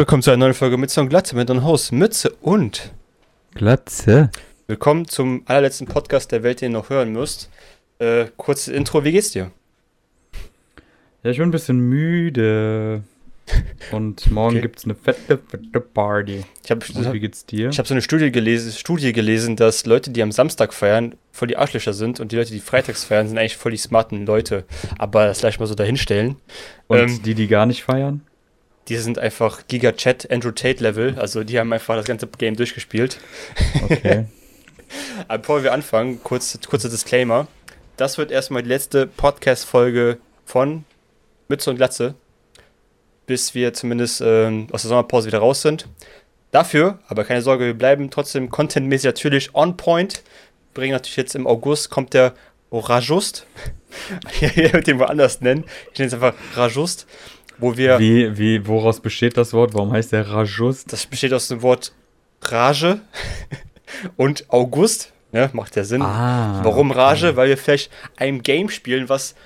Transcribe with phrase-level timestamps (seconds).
[0.00, 2.90] willkommen zu einer neuen Folge Mütze und Glatze mit unserem Host Mütze und
[3.54, 4.30] Glatze.
[4.66, 7.50] Willkommen zum allerletzten Podcast der Welt, den ihr noch hören müsst.
[7.98, 9.50] Äh, kurzes Intro, wie geht's dir?
[11.22, 13.02] Ja, ich bin ein bisschen müde.
[13.92, 14.62] Und morgen Okay.
[14.62, 16.44] gibt's eine fette, fette Party.
[16.64, 17.68] Ich habe Und wie geht's dir?
[17.68, 21.48] ich hab so eine Studie gelesen, Studie gelesen, dass Leute, die am Samstag feiern, voll
[21.48, 24.64] die Arschlöcher sind und die Leute, die freitags feiern, sind eigentlich voll die smarten Leute.
[24.96, 26.36] Aber das gleich mal so dahinstellen.
[26.86, 28.22] Und ähm, die, die gar nicht feiern?
[28.90, 31.16] Die sind einfach Giga-Chat, Andrew Tate-Level.
[31.16, 33.18] Also die haben einfach das ganze Game durchgespielt.
[33.84, 34.26] Okay.
[35.28, 37.46] Aber bevor wir anfangen, kurz, kurzer Disclaimer.
[37.96, 40.84] Das wird erstmal die letzte Podcast-Folge von
[41.46, 42.14] Mütze und Glatze,
[43.26, 45.86] bis wir zumindest ähm, aus der Sommerpause wieder raus sind.
[46.50, 50.24] Dafür, aber keine Sorge, wir bleiben trotzdem contentmäßig natürlich on point.
[50.74, 52.34] Bringen natürlich jetzt im August kommt der
[52.72, 53.46] Rajust.
[54.40, 55.64] Ich würde den woanders nennen.
[55.92, 57.08] Ich nenne es einfach Rajust,
[57.60, 57.98] wo wir.
[57.98, 59.74] Wie, wie, woraus besteht das Wort?
[59.74, 60.92] Warum heißt der Rajust?
[60.92, 61.92] Das besteht aus dem Wort
[62.42, 63.00] Rage
[64.16, 65.12] und August.
[65.32, 66.02] Ne, macht ja Sinn.
[66.02, 66.60] Ah.
[66.64, 67.36] Warum Rage?
[67.36, 69.36] Weil wir vielleicht ein Game spielen, was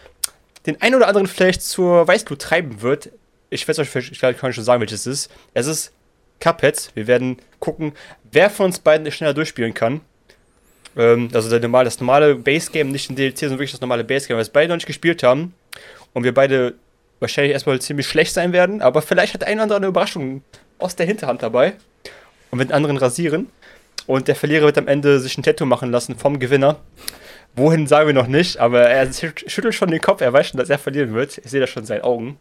[0.67, 3.11] den einen oder anderen vielleicht zur Weißglut treiben wird.
[3.51, 5.31] Ich werde es euch, ich kann schon sagen, welches es ist.
[5.53, 5.93] Es ist
[6.41, 6.91] Cuphead.
[6.95, 7.93] Wir werden gucken,
[8.33, 10.01] wer von uns beiden schneller durchspielen kann.
[10.97, 14.05] Ähm, also der normale, das normale Base Game, nicht ein DLC, sondern wirklich das normale
[14.05, 15.55] Base Game, was beide noch nicht gespielt haben.
[16.13, 16.75] Und wir beide
[17.25, 20.43] wahrscheinlich erstmal ziemlich schlecht sein werden, aber vielleicht hat der eine oder andere eine Überraschung
[20.79, 21.75] aus der Hinterhand dabei.
[22.51, 23.49] Und mit den anderen rasieren.
[24.07, 26.77] Und der Verlierer wird am Ende sich ein Tattoo machen lassen vom Gewinner.
[27.57, 30.59] Wohin sagen wir noch nicht, aber er schü- schüttelt schon den Kopf, er weiß schon,
[30.59, 31.39] dass er verlieren wird.
[31.39, 32.39] Ich sehe das schon in seinen Augen.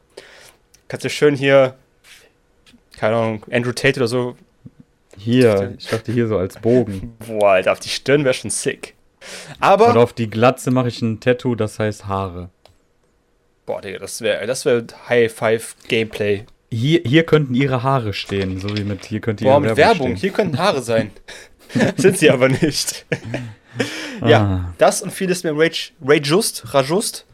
[0.87, 1.75] Kannst du schön hier,
[2.97, 4.35] keine Ahnung, Andrew Tate oder so.
[5.17, 7.15] Hier, ich dachte hier so als Bogen.
[7.27, 8.95] Boah, Alter, auf die Stirn wäre schon sick.
[9.49, 12.49] Und Aber, auf die Glatze mache ich ein Tattoo, das heißt Haare.
[13.65, 16.45] Boah, Digga, das wäre das wär High Five Gameplay.
[16.71, 20.07] Hier, hier könnten ihre Haare stehen, so wie mit hier könnte Boah, ihre mit Werbung,
[20.07, 20.15] stehen.
[20.17, 21.11] hier könnten Haare sein.
[21.97, 23.05] Sind sie aber nicht.
[24.23, 24.39] Ja,
[24.69, 24.73] Ah.
[24.77, 27.25] das und vieles mehr Rage, Rajust, Rajust.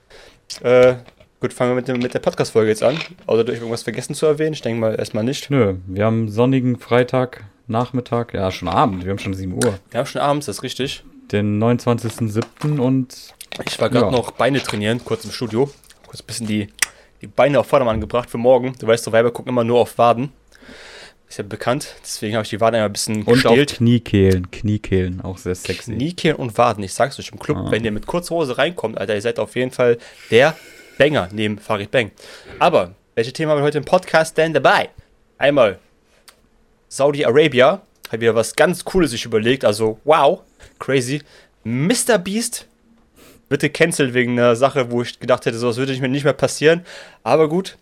[0.61, 0.95] Äh,
[1.41, 2.97] gut, fangen wir mit, dem, mit der Podcast-Folge jetzt an.
[3.25, 4.53] Außer durch irgendwas vergessen zu erwähnen.
[4.53, 5.49] Ich denke mal erstmal nicht.
[5.49, 9.79] Nö, wir haben sonnigen Freitag, Nachmittag, ja schon Abend, wir haben schon 7 Uhr.
[9.91, 11.03] Wir haben schon abends, das ist richtig.
[11.31, 12.79] Den 29.07.
[12.79, 13.33] und
[13.67, 14.11] Ich war gerade Ja.
[14.11, 15.69] noch Beine trainieren, kurz im Studio.
[16.09, 16.67] Kurz ein bisschen die,
[17.21, 18.73] die Beine auf Vordermann gebracht für morgen.
[18.79, 20.31] Du weißt, so Weiber gucken immer nur auf Waden.
[21.27, 21.93] Ist ja bekannt.
[22.01, 23.75] Deswegen habe ich die Waden einmal ein bisschen Und gestählt.
[23.75, 24.49] Kniekehlen.
[24.49, 25.93] Kniekehlen, auch sehr sexy.
[25.93, 26.83] Kniekehlen und Waden.
[26.83, 27.67] Ich sag's euch im Club, Ah.
[27.69, 29.99] wenn ihr mit kurzer Hose reinkommt, Alter, ihr seid auf jeden Fall
[30.31, 30.57] der
[30.97, 32.09] Banger neben Farid Bang.
[32.57, 34.89] Aber, welche Themen haben wir heute im Podcast denn dabei?
[35.37, 35.77] Einmal
[36.87, 39.63] Saudi-Arabia hat wieder was ganz Cooles sich überlegt.
[39.63, 40.41] Also, wow,
[40.79, 41.21] crazy.
[41.63, 42.17] Mr.
[42.17, 42.65] Beast
[43.49, 46.85] wird gecancelt wegen einer Sache, wo ich gedacht hätte, sowas würde mir nicht mehr passieren.
[47.23, 47.77] Aber gut.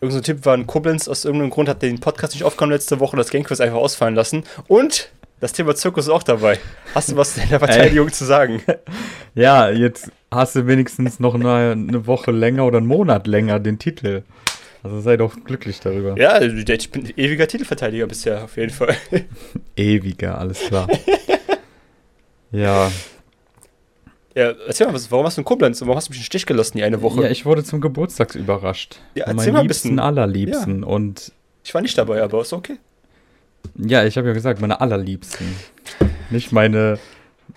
[0.00, 3.00] Irgend so Typ war in Koblenz, aus irgendeinem Grund hat den Podcast nicht aufgenommen letzte
[3.00, 4.44] Woche das Gamequiz einfach ausfallen lassen.
[4.68, 5.10] Und
[5.40, 6.58] das Thema Zirkus ist auch dabei.
[6.94, 8.62] Hast du was in der Verteidigung zu sagen?
[9.36, 13.80] Ja, jetzt hast du wenigstens noch eine, eine Woche länger oder einen Monat länger den
[13.80, 14.22] Titel.
[14.84, 16.16] Also sei doch glücklich darüber.
[16.16, 18.94] Ja, ich bin ewiger Titelverteidiger bisher, auf jeden Fall.
[19.76, 20.86] Ewiger, alles klar.
[22.52, 22.92] ja.
[24.34, 26.24] Ja, erzähl mal, was, warum hast du in Koblenz und warum hast du mich im
[26.24, 27.22] Stich gelassen die eine Woche?
[27.22, 28.96] ja, ich wurde zum Geburtstag überrascht.
[29.14, 29.98] Ja, erzähl meinen mal ein liebsten, bisschen.
[30.00, 30.82] allerliebsten.
[30.84, 32.78] Und Ich war nicht dabei, aber ist okay.
[33.76, 35.46] ja, ich habe ja gesagt, meine allerliebsten.
[36.30, 36.98] Nicht meine,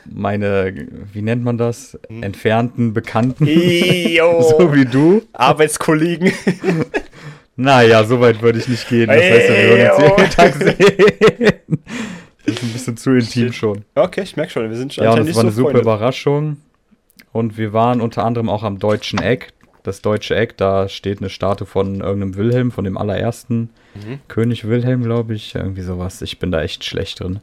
[0.06, 1.98] meine, wie nennt man das?
[2.10, 2.22] Hm.
[2.22, 3.48] Entfernten Bekannten.
[3.48, 5.24] Yo, so wie du.
[5.34, 6.32] Arbeitskollegen.
[7.60, 9.08] Naja, so weit würde ich nicht gehen.
[9.08, 10.78] Das heißt, wir würden uns jeden Tag sehen.
[12.46, 13.84] Das ist ein bisschen zu intim schon.
[13.96, 15.82] Okay, ich merke schon, wir sind schon Ja, und es war eine super Freunde.
[15.82, 16.58] Überraschung.
[17.38, 19.54] Und wir waren unter anderem auch am Deutschen Eck.
[19.84, 23.70] Das Deutsche Eck, da steht eine Statue von irgendeinem Wilhelm, von dem allerersten.
[23.94, 24.20] Mhm.
[24.28, 25.54] König Wilhelm, glaube ich.
[25.54, 26.20] Irgendwie sowas.
[26.24, 27.40] Ich bin da echt schlecht drin.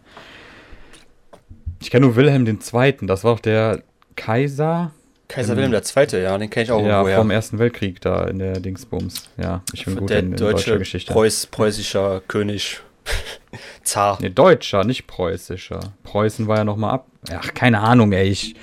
[1.81, 2.95] Ich kenne nur Wilhelm II.
[3.03, 3.85] Das war auch der
[4.17, 4.91] Kaiser
[5.29, 7.19] Kaiser Wilhelm II., ja, den kenne ich auch ja, irgendwoher.
[7.19, 9.31] vom Ersten Weltkrieg da in der Dingsbums.
[9.37, 11.13] Ja, ich bin gut der in, in deutscher deutsche Geschichte.
[11.13, 12.81] Preuß, preußischer König.
[13.83, 14.19] Zar.
[14.21, 15.81] Nee, deutscher, nicht preußischer.
[16.03, 17.07] Preußen war ja noch mal ab.
[17.33, 18.29] Ach, keine Ahnung, ey.
[18.29, 18.55] Ich,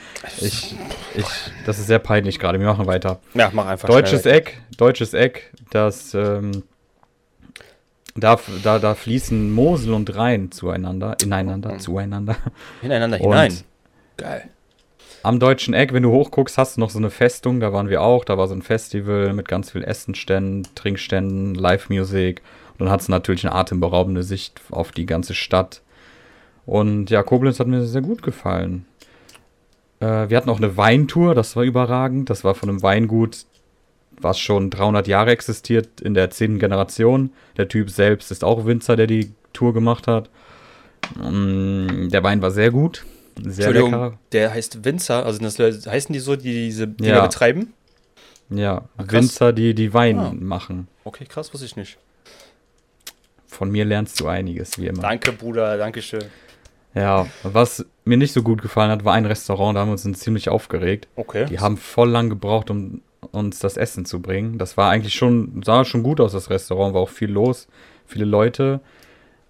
[0.41, 0.75] ich,
[1.15, 1.25] ich,
[1.65, 2.59] das ist sehr peinlich gerade.
[2.59, 3.19] Wir machen weiter.
[3.33, 4.25] Ja, mach einfach Deutsches.
[4.25, 6.63] Eck, deutsches Eck, das, ähm,
[8.15, 11.79] da, da, da fließen Mosel und Rhein zueinander, ineinander, Mhm.
[11.79, 12.35] zueinander.
[12.81, 13.57] Ineinander hinein.
[14.17, 14.49] Geil.
[15.23, 18.01] Am deutschen Eck, wenn du hochguckst, hast du noch so eine Festung, da waren wir
[18.01, 22.41] auch, da war so ein Festival mit ganz viel Essenständen, Trinkständen, Live-Musik.
[22.81, 25.81] Dann hat es natürlich eine atemberaubende Sicht auf die ganze Stadt.
[26.65, 28.85] Und ja, Koblenz hat mir sehr gut gefallen.
[29.99, 32.29] Äh, wir hatten auch eine Weintour, das war überragend.
[32.31, 33.45] Das war von einem Weingut
[34.19, 37.31] was schon 300 Jahre existiert in der zehnten Generation.
[37.57, 40.29] Der Typ selbst ist auch Winzer, der die Tour gemacht hat.
[41.15, 43.05] Mm, Der Wein war sehr gut.
[43.35, 44.19] Sehr Entschuldigung, lecker.
[44.31, 45.57] der heißt Winzer, also das
[45.87, 47.21] heißen die so, die diese Dinger Ja.
[47.25, 47.73] betreiben?
[48.49, 49.11] Ja, krass.
[49.11, 50.33] Winzer, die die Wein Ah.
[50.39, 50.87] machen.
[51.03, 51.97] Okay, krass, wusste ich nicht.
[53.51, 55.01] Von mir lernst du einiges, wie immer.
[55.01, 56.23] Danke, Bruder, danke schön.
[56.95, 60.19] Ja, was mir nicht so gut gefallen hat, war ein Restaurant, da haben wir uns
[60.19, 61.09] ziemlich aufgeregt.
[61.17, 61.45] Okay.
[61.45, 63.01] Die haben voll lang gebraucht, um
[63.31, 64.57] uns das Essen zu bringen.
[64.57, 67.67] Das war eigentlich schon, sah schon gut aus, das Restaurant, war auch viel los,
[68.05, 68.79] viele Leute.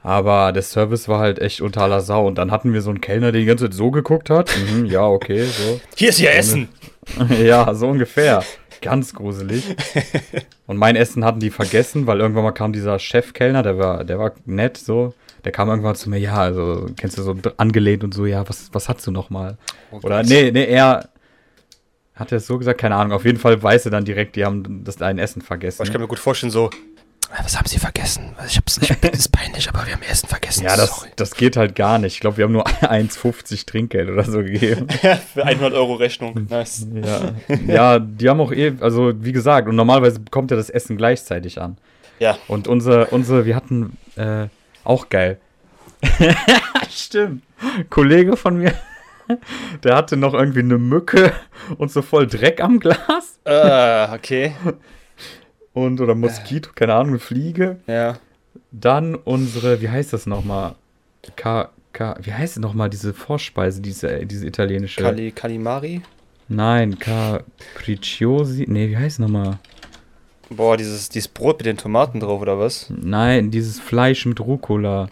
[0.02, 2.26] Aber der Service war halt echt unter aller Sau.
[2.26, 4.52] Und dann hatten wir so einen Kellner, der die ganze Zeit so geguckt hat.
[4.58, 5.80] Mhm, ja, okay, so.
[5.96, 6.70] Hier ist Ihr Essen.
[7.44, 8.44] ja, so ungefähr.
[8.82, 9.64] Ganz gruselig.
[10.68, 14.20] Und mein Essen hatten die vergessen, weil irgendwann mal kam dieser Chefkellner, der war, der
[14.20, 15.14] war nett so.
[15.46, 18.70] Der kam irgendwann zu mir, ja, also kennst du so angelehnt und so, ja, was,
[18.74, 19.58] was hast du noch mal?
[19.92, 21.10] Oder nee, nee, er
[22.16, 23.14] hat er es so gesagt, keine Ahnung.
[23.14, 25.84] Auf jeden Fall weiß er dann direkt, die haben das ein Essen vergessen.
[25.84, 26.70] Ich kann mir gut vorstellen, so.
[27.38, 28.36] Was haben Sie vergessen?
[28.48, 30.64] Ich hab's nicht, das ist peinlich, aber wir haben Essen vergessen.
[30.64, 32.16] ja, das, das geht halt gar nicht.
[32.16, 34.88] Ich glaube, wir haben nur 1,50 Trinkgeld oder so gegeben.
[35.34, 36.48] Für 100 Euro Rechnung.
[36.50, 36.88] Nice.
[36.94, 37.34] Ja,
[37.68, 41.62] ja, die haben auch eh, also wie gesagt, und normalerweise kommt ja das Essen gleichzeitig
[41.62, 41.78] an.
[42.20, 42.38] Ja.
[42.48, 44.48] Und unsere, unsere, wir hatten äh,
[44.84, 45.40] auch geil.
[46.90, 47.44] Stimmt.
[47.90, 48.74] Kollege von mir,
[49.84, 51.32] der hatte noch irgendwie eine Mücke
[51.78, 53.40] und so voll Dreck am Glas.
[53.46, 54.54] Äh, okay.
[55.74, 57.78] Und, oder Moskito, keine Ahnung, eine Fliege.
[57.88, 58.18] Ja.
[58.72, 60.76] Dann unsere, wie heißt das nochmal?
[61.36, 65.02] Ka, Ka, wie heißt es nochmal, diese Vorspeise, diese, diese italienische?
[65.02, 66.02] Kali, Kalimari?
[66.48, 68.66] Nein, Capricciosi.
[68.68, 69.60] Nee, wie heißt es nochmal?
[70.50, 72.88] Boah, dieses, dieses Brot mit den Tomaten drauf, oder was?
[72.90, 75.10] Nein, dieses Fleisch mit Rucola.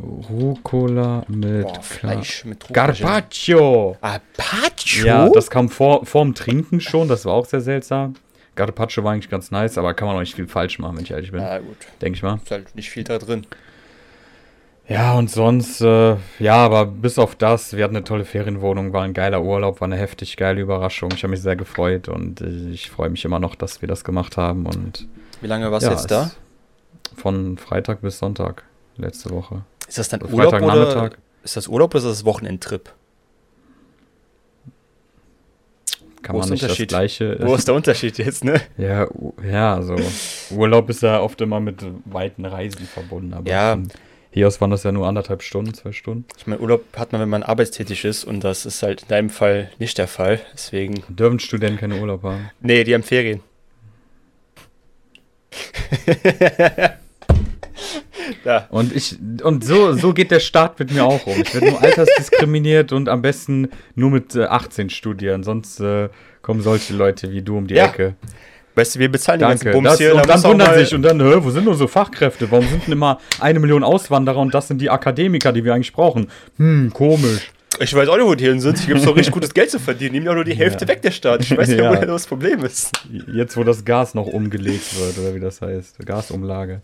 [0.00, 2.86] Rucola mit Boah, Fleisch mit Rucola.
[2.86, 3.96] Carpaccio.
[4.00, 5.06] Carpaccio?
[5.06, 8.14] Ja, das kam vor, vorm Trinken schon, das war auch sehr seltsam.
[8.54, 11.10] Carpaccio war eigentlich ganz nice, aber kann man auch nicht viel falsch machen, wenn ich
[11.10, 11.40] ehrlich bin.
[11.40, 12.40] Na gut, Denke ich mal.
[12.42, 13.46] ist halt nicht viel da drin.
[14.88, 19.04] Ja, und sonst, äh, ja, aber bis auf das, wir hatten eine tolle Ferienwohnung, war
[19.04, 21.10] ein geiler Urlaub, war eine heftig geile Überraschung.
[21.14, 24.02] Ich habe mich sehr gefreut und äh, ich freue mich immer noch, dass wir das
[24.02, 24.66] gemacht haben.
[24.66, 25.06] Und
[25.40, 26.32] Wie lange warst du ja, jetzt da?
[27.16, 28.64] Von Freitag bis Sonntag
[28.96, 29.62] letzte Woche.
[29.86, 31.18] Ist das dann Urlaub oder Freitagnachmittag.
[31.44, 32.92] ist das Urlaub oder ist das Wochenendtrip?
[36.22, 36.88] Kann Wo man ist der nicht das Unterschied?
[36.88, 37.38] gleiche.
[37.40, 38.60] Wo ist der Unterschied jetzt, ne?
[38.76, 39.06] Ja,
[39.44, 39.96] ja, also
[40.50, 43.32] Urlaub ist ja oft immer mit weiten Reisen verbunden.
[43.34, 43.72] Aber Ja.
[43.72, 43.88] von
[44.32, 46.24] hier aus waren das ja nur anderthalb Stunden, zwei Stunden.
[46.38, 49.30] Ich meine, Urlaub hat man, wenn man arbeitstätig ist und das ist halt in deinem
[49.30, 50.40] Fall nicht der Fall.
[50.52, 51.02] Deswegen.
[51.08, 52.50] Dürfen Studenten keine Urlaub haben?
[52.60, 53.40] Nee, die haben Ferien.
[58.44, 58.66] ja.
[58.70, 61.40] Und ich und so, so geht der Staat mit mir auch um.
[61.40, 65.42] Ich werde nur altersdiskriminiert und am besten nur mit äh, 18 studieren.
[65.42, 66.08] Sonst äh,
[66.42, 67.86] kommen solche Leute wie du um die Ja.
[67.86, 68.14] Ecke.
[68.76, 69.64] Weißt du, wir bezahlen den Danke.
[69.64, 70.14] ganzen Bums Das, hier.
[70.14, 72.50] und da dann wundern sich und dann, hä, wo sind unsere Fachkräfte?
[72.50, 75.92] Warum sind denn immer eine Million Auswanderer und das sind die Akademiker, die wir eigentlich
[75.92, 76.28] brauchen?
[76.56, 77.50] Hm, komisch.
[77.80, 78.78] Ich weiß auch nicht, wo die hin sind.
[78.78, 80.12] Hier gibt es doch richtig gutes Geld zu verdienen.
[80.12, 80.88] Nehmen ja nur die Hälfte Ja.
[80.88, 81.40] weg, der Staat.
[81.42, 82.00] Ich weiß nicht, Ja.
[82.00, 82.90] wo das Problem ist.
[83.32, 85.98] Jetzt, wo das Gas noch umgelegt wird, oder wie das heißt.
[86.06, 86.80] Gasumlage.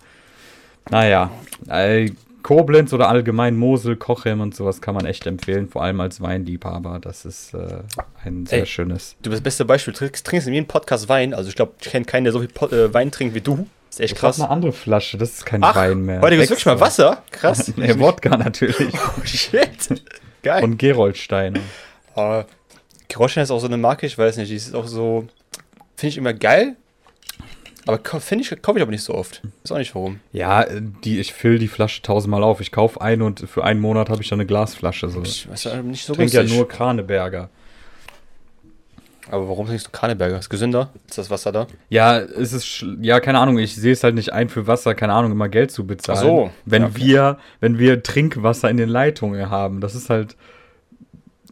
[0.91, 1.31] Naja,
[1.69, 2.11] äh,
[2.43, 7.01] Koblenz oder allgemein Mosel, Kochem und sowas kann man echt empfehlen, vor allem als Weinliebhaber.
[7.01, 7.79] Das ist äh,
[8.25, 8.67] ein sehr Ey.
[8.67, 9.17] schönes.
[9.23, 9.95] Du bist das beste Beispiel.
[9.95, 11.35] Du trinkst, in jedem Podcast Wein.
[11.35, 13.67] Also ich glaube, ich kenne keinen, der so viel Po- äh, Wein trinkt wie du.
[13.91, 14.41] ist echt Ich krass.
[14.41, 16.21] eine andere Flasche, das ist kein Ach, Wein mehr.
[16.21, 16.79] heute gibt es wirklich mal.
[16.81, 17.23] Wasser.
[17.33, 17.73] Krass.
[17.77, 18.95] Nee, Wodka natürlich.
[18.95, 20.03] Oh, shit.
[20.45, 20.63] Geil.
[20.63, 21.59] Und Geroldsteiner.
[22.15, 22.45] Oh,
[23.09, 25.27] Groschen ist auch so eine Marke, ich weiß nicht, die ist auch so,
[25.97, 26.77] finde ich immer geil.
[27.87, 29.43] Aber finde ich, kaufe ich aber nicht so oft.
[29.63, 30.19] Weiß auch nicht warum.
[30.33, 30.67] Ja,
[31.05, 32.61] die, ich fülle die Flasche tausendmal auf.
[32.61, 35.09] Ich kaufe eine und für einen Monat habe ich dann eine Glasflasche.
[35.09, 35.23] So.
[35.23, 37.49] Ich ja nicht so trinke ja nur Kraneberger.
[39.31, 40.39] Aber warum trinkst du Kraneberger?
[40.39, 40.91] Ist gesünder?
[41.09, 41.67] Ist das Wasser da?
[41.89, 45.13] Ja, es ist, ja, keine Ahnung, ich sehe es halt nicht ein für Wasser, keine
[45.13, 46.19] Ahnung, immer Geld zu bezahlen.
[46.19, 46.51] Ach so.
[46.65, 47.01] Wenn Ja, okay.
[47.01, 50.37] wir, wenn wir Trinkwasser in den Leitungen haben, das ist halt,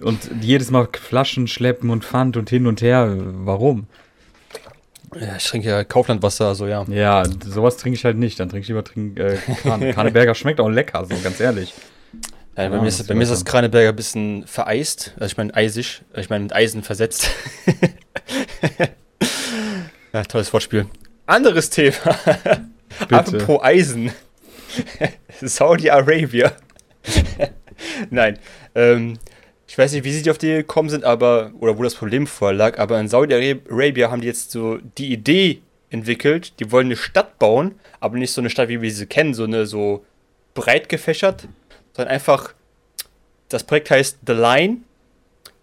[0.01, 3.87] und jedes Mal Flaschen schleppen und Pfand und hin und her, warum?
[5.21, 6.85] Ja, ich trinke ja Kauflandwasser, also ja.
[6.89, 10.61] Ja, sowas trinke ich halt nicht, dann trinke ich lieber Trink, äh, Kran Kraneberger schmeckt
[10.61, 11.75] auch lecker, so ganz ehrlich.
[12.57, 15.13] Nein, bei, Ja, mir ist, das bei mir ist das Kraneberger ein bisschen vereist.
[15.17, 16.03] Also ich meine eisig.
[16.15, 17.31] Ich meine mit Eisen versetzt.
[20.13, 20.87] ja, tolles Wortspiel.
[21.27, 21.97] Anderes Thema.
[23.01, 23.17] Bitte.
[23.17, 24.13] Apropos Eisen.
[25.41, 26.53] Saudi-Arabia.
[28.11, 28.39] Nein.
[28.75, 29.19] Ähm,
[29.75, 32.79] ich weiß nicht, wie sie auf die gekommen sind, aber, oder wo das Problem vorlag,
[32.79, 37.75] aber in Saudi-Arabia haben die jetzt so die Idee entwickelt, die wollen eine Stadt bauen,
[37.99, 40.05] aber nicht so eine Stadt, wie wir sie kennen, so eine so
[40.55, 41.49] breit gefächert,
[41.93, 42.55] sondern einfach,
[43.49, 44.77] das Projekt heißt The Line.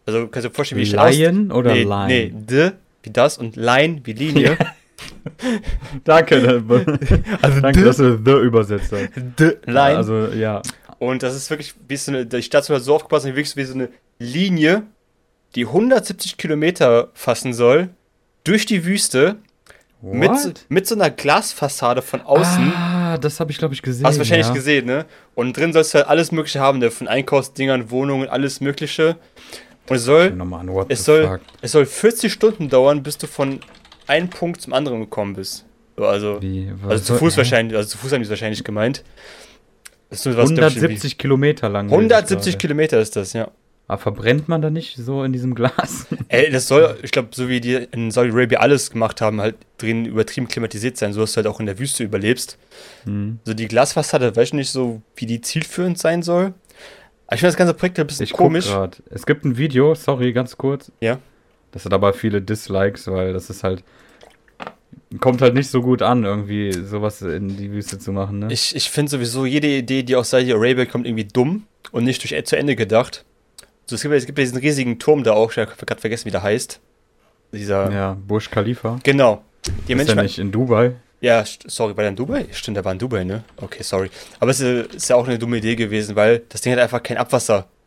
[0.06, 2.08] Also kannst du dir vorstellen, wie ich Lion oder nee, Line?
[2.08, 2.72] Nee, The
[3.04, 4.58] wie das und Line wie Linie.
[6.04, 6.64] Danke,
[7.42, 9.10] also danke, dass du The übersetzt hast.
[9.38, 9.98] The Line.
[9.98, 10.62] Also, ja.
[11.02, 13.74] Und das ist wirklich, wie so eine, die Station hat so aufgepasst, wirklich wie so
[13.74, 13.90] eine
[14.20, 14.84] Linie,
[15.56, 17.90] die 170 Kilometer fassen soll,
[18.44, 19.38] durch die Wüste,
[20.04, 20.66] mit, What?
[20.70, 22.72] mit so einer Glasfassade von außen.
[22.76, 24.06] Ah, das habe ich, glaube ich, gesehen.
[24.06, 24.54] Hast du wahrscheinlich ja.
[24.54, 25.08] gesehen, ne?
[25.34, 26.92] Und drin sollst du halt alles Mögliche haben, ne?
[26.92, 29.16] Von Einkaufsdingern, Wohnungen, alles Mögliche.
[29.90, 31.42] Und es soll, an, es soll, fuck?
[31.64, 33.60] es soll 40 Stunden dauern, bis du von
[34.06, 35.66] einem Punkt zum anderen gekommen bist.
[35.98, 37.38] So, also, Wie, also zu Fuß hä?
[37.38, 39.04] wahrscheinlich, also zu Fuß haben die es wahrscheinlich gemeint.
[40.12, 41.90] 170 Kilometer lang.
[41.90, 42.58] irgendwie- lese ich 170 gerade.
[42.62, 43.50] Kilometer ist das, ja.
[43.88, 46.08] Aber verbrennt man da nicht so in diesem Glas?
[46.30, 50.06] Ey, das soll, ich glaube, so wie die in Saudi-Arabia alles gemacht haben, halt drin
[50.06, 52.58] übertrieben klimatisiert sein, so dass du halt auch in der Wüste überlebst.
[53.04, 53.40] Hm.
[53.44, 56.54] So die Glasfassade, weiß ich nicht so, wie die zielführend sein soll.
[57.28, 58.68] Aber ich finde das ganze Projekt ein bisschen Ich komisch.
[58.68, 59.02] grad.
[59.10, 60.92] Es gibt ein Video, sorry, ganz kurz.
[61.02, 61.20] Ja.
[61.74, 63.84] Das hat aber viele Dislikes, weil das ist halt.
[65.20, 68.48] Kommt halt nicht so gut an, irgendwie sowas in die Wüste zu machen, ne?
[68.52, 72.46] Ich, ich finde sowieso jede Idee, die aus Saudi-Arabia kommt, irgendwie dumm und nicht durch,
[72.46, 73.26] zu Ende gedacht.
[73.88, 76.26] So, es, gibt, ja- es gibt diesen riesigen Turm da auch, ich habe gerade vergessen,
[76.28, 76.80] wie der heißt.
[77.52, 77.92] Dieser.
[77.92, 79.00] ja, Burj Khalifa.
[79.04, 79.44] Genau.
[79.66, 80.18] Die ist der Menschen.
[80.24, 80.94] nicht in Dubai?
[81.20, 82.46] Ja, sorry, war der in Dubai?
[82.52, 83.44] Stimmt, der war in Dubai, ne?
[83.58, 84.10] Okay, sorry.
[84.40, 87.04] Aber es ist, ist ja auch eine dumme Idee gewesen, weil das Ding hat einfach
[87.04, 87.18] kein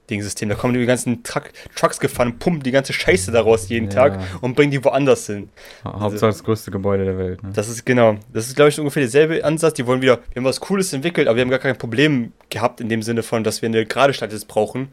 [0.05, 0.49] Abwasser-Ding-System.
[0.49, 4.09] Da kommen die ganzen Truck, Trucks gefahren, pumpen die ganze Scheiße daraus jeden Ja.
[4.09, 5.49] Tag und bringen die woanders hin.
[5.85, 7.51] Ha- Hauptsache das größte Gebäude der Welt, ne?
[7.55, 9.75] Das ist genau, das ist, glaube ich, ungefähr derselbe Ansatz.
[9.75, 12.81] Die wollen wieder, wir haben was Cooles entwickelt, aber wir haben gar kein Problem gehabt
[12.81, 14.89] in dem Sinne von, dass wir eine gerade Stadt jetzt brauchen.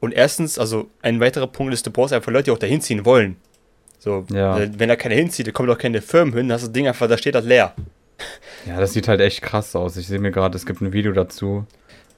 [0.00, 3.04] Und erstens, also ein weiterer Punkt ist, du brauchst einfach Leute, die auch dahin ziehen
[3.04, 3.36] wollen.
[3.98, 4.58] So, Ja.
[4.58, 6.72] äh, wenn da keiner hinzieht, da kommen doch keine Firmen hin, dann hast du das
[6.72, 7.74] Ding einfach, da steht das leer.
[8.66, 9.96] Ja, das sieht halt echt krass aus.
[9.96, 11.66] Ich sehe mir gerade, es gibt ein Video dazu.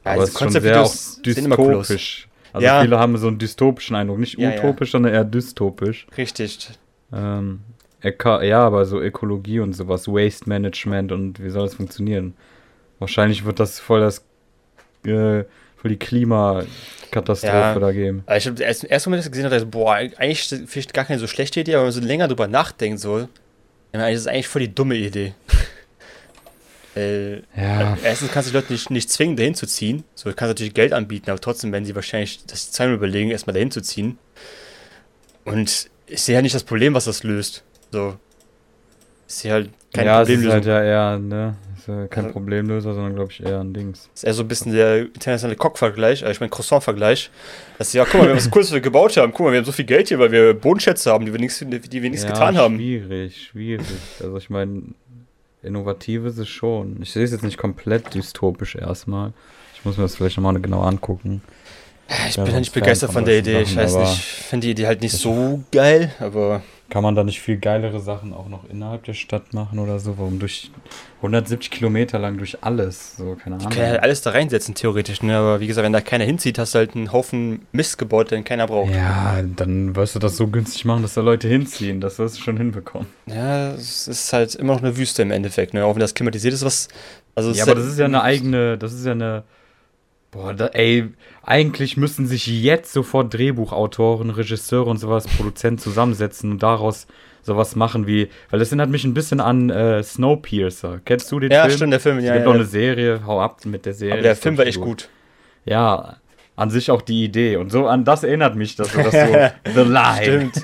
[0.05, 2.29] Ja, aber diese es ist schon sehr auch dystopisch.
[2.53, 2.81] Also Ja.
[2.83, 4.19] viele haben so einen dystopischen Eindruck.
[4.19, 6.07] Nicht Ja, utopisch, sondern eher dystopisch.
[6.17, 6.71] Richtig.
[7.13, 7.61] Ähm,
[8.03, 12.35] ja, aber so Ökologie und sowas, Waste Management und wie soll das funktionieren?
[12.99, 14.19] Wahrscheinlich wird das voll das
[15.05, 15.45] äh,
[15.77, 17.79] für die Klimakatastrophe Ja.
[17.79, 18.23] da geben.
[18.27, 21.05] Aber ich habe erst, erst Moment, ich das gesehen dachte ich, boah, eigentlich vielleicht gar
[21.05, 23.29] keine so schlechte Idee, aber wenn man so länger drüber nachdenkt, so,
[23.93, 25.35] dann ist es eigentlich voll die dumme Idee.
[26.97, 30.05] Äh, Ja, Erstens kannst du die Leute nicht, nicht zwingen, dahin zu ziehen.
[30.15, 33.55] So, du kannst natürlich Geld anbieten, aber trotzdem werden sie wahrscheinlich das zweimal überlegen, erstmal
[33.55, 34.19] dahin zu ziehen.
[35.45, 37.65] Und ich sehe halt nicht das Problem, was das löst.
[37.91, 38.17] So.
[39.29, 40.53] Ich sehe halt keine ja es ist Problemlösung.
[40.55, 40.83] halt ja
[41.13, 41.57] eher, ne?
[41.79, 44.09] Ist ja kein Also- Problemlöser, sondern glaube ich eher ein Dings.
[44.13, 47.31] Das ist eher so ein bisschen der internationale Koch-Vergleich, äh, ich meine Croissant-Vergleich.
[47.79, 49.33] Das ist ja, guck mal, wir haben was Cooles gebaut haben.
[49.33, 51.59] Guck mal, wir haben so viel Geld hier, weil wir Bodenschätze haben, die wir nichts,
[51.59, 52.77] die wir nichts ja, getan haben.
[52.77, 53.87] Schwierig, schwierig.
[54.21, 54.83] Also ich meine,
[55.65, 56.99] innovativ ist es schon.
[57.03, 59.33] Ich sehe es jetzt nicht komplett dystopisch erstmal.
[59.75, 61.43] Ich muss mir das vielleicht nochmal genau angucken.
[62.29, 63.63] Ich Ja, bin ja nicht begeistert von der Idee.
[63.63, 66.63] Ich Sachen, weiß aber- nicht, ich finde die Idee halt nicht so geil, aber
[66.95, 70.17] Kann man da nicht viel geilere Sachen auch noch innerhalb der Stadt machen oder so?
[70.17, 70.71] Warum durch
[71.17, 73.17] 170 Kilometer lang durch alles?
[73.17, 73.77] So, keine die Ahnung.
[73.77, 75.21] können halt alles da reinsetzen, theoretisch.
[75.21, 75.37] Ne?
[75.37, 78.45] Aber wie gesagt, wenn da keiner hinzieht, hast du halt einen Haufen Mist gebaut, den
[78.45, 78.95] keiner braucht.
[78.95, 82.01] Ja, dann wirst du das so günstig machen, dass da Leute hinziehen.
[82.01, 83.09] Das wirst du schon hinbekommen.
[83.27, 85.85] Ja, es ist halt immer noch eine Wüste im Endeffekt, ne?
[85.85, 86.87] Auch wenn das klimatisiert ist, was.
[87.35, 89.43] Also Ja, aber halt- das ist ja eine eigene, das ist ja eine.
[90.35, 91.09] Boah, da, ey,
[91.43, 97.07] eigentlich müssen sich jetzt sofort Drehbuchautoren, Regisseure und sowas, Produzenten zusammensetzen und daraus
[97.43, 101.01] sowas machen wie, weil das erinnert mich ein bisschen an äh, Snowpiercer.
[101.05, 101.77] Kennst du den Ja, Film?
[101.77, 102.33] stimmt, der Film, Es ja.
[102.33, 104.15] gibt ja, noch eine Serie, hau ab mit der Serie.
[104.15, 105.09] aber der Film war echt gut.
[105.65, 106.17] Ja,
[106.57, 107.57] an sich auch die Idee.
[107.57, 109.13] Und so an das erinnert mich das, so, das
[109.75, 110.23] so The Lie.
[110.23, 110.63] Stimmt.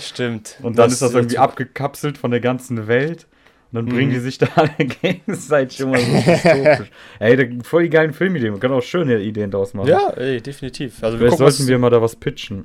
[0.00, 0.56] Stimmt.
[0.62, 1.50] Und dann ist das irgendwie ab.
[1.50, 3.26] abgekapselt von der ganzen Welt.
[3.72, 3.88] Und dann Mhm.
[3.90, 6.90] bringen die sich da alle gegenseitig immer so dystopisch.
[7.20, 8.50] Ey, da, voll die geilen Filmideen.
[8.52, 9.88] Man kann auch schöne Ideen daraus machen.
[9.88, 11.02] Ja, ey, definitiv.
[11.04, 12.64] Also wir, Vielleicht gucken, sollten wir mal da was pitchen.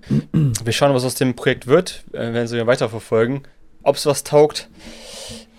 [0.64, 2.04] wir schauen, was aus dem Projekt wird.
[2.12, 3.42] Äh, werden sie weiterverfolgen.
[3.84, 4.68] Ob es was taugt.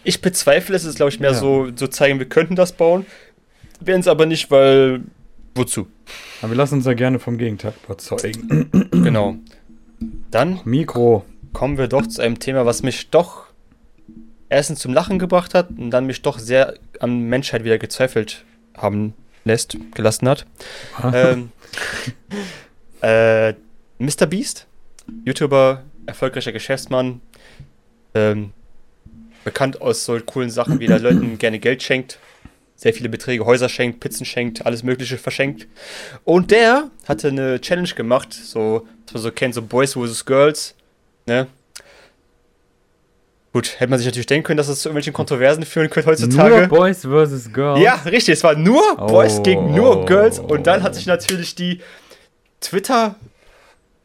[0.03, 0.83] Ich bezweifle es.
[0.83, 1.37] Es ist, glaube ich, mehr Ja.
[1.38, 3.07] so, so zeigen, wir könnten das bauen.
[3.81, 5.03] Werden es aber nicht, weil.
[5.55, 5.87] Wozu?
[6.43, 8.69] Aber wir lassen uns ja gerne vom Gegenteil überzeugen.
[8.91, 9.37] genau.
[10.31, 11.25] Dann Mikro.
[11.53, 13.46] kommen wir doch zu einem Thema, was mich doch
[14.49, 18.45] erstens zum Lachen gebracht hat und dann mich doch sehr an Menschheit wieder gezweifelt
[18.76, 20.47] haben lässt, gelassen hat.
[21.12, 21.50] ähm,
[23.00, 23.53] äh,
[23.99, 24.26] Mr.
[24.29, 24.67] Beast,
[25.25, 27.21] YouTuber, erfolgreicher Geschäftsmann,
[28.15, 28.53] ähm,
[29.45, 32.19] bekannt aus so coolen Sachen, wie er Leuten gerne Geld schenkt,
[32.75, 35.67] sehr viele Beträge, Häuser schenkt, Pizzen schenkt, alles Mögliche verschenkt.
[36.25, 40.26] Und der hatte eine Challenge gemacht, so, was man so kennt, so Boys vs.
[40.26, 40.75] Girls,
[41.26, 41.47] ne?
[43.57, 46.59] Gut, hätte man sich natürlich denken können, dass es zu irgendwelchen Kontroversen führen könnte heutzutage.
[46.59, 47.55] Nur Boys vs.
[47.55, 47.81] Girls.
[47.81, 48.35] Ja, richtig.
[48.35, 50.39] Es war nur Oh, Boys gegen nur oh, Girls.
[50.39, 51.81] Und dann hat sich natürlich die
[52.61, 53.15] Twitter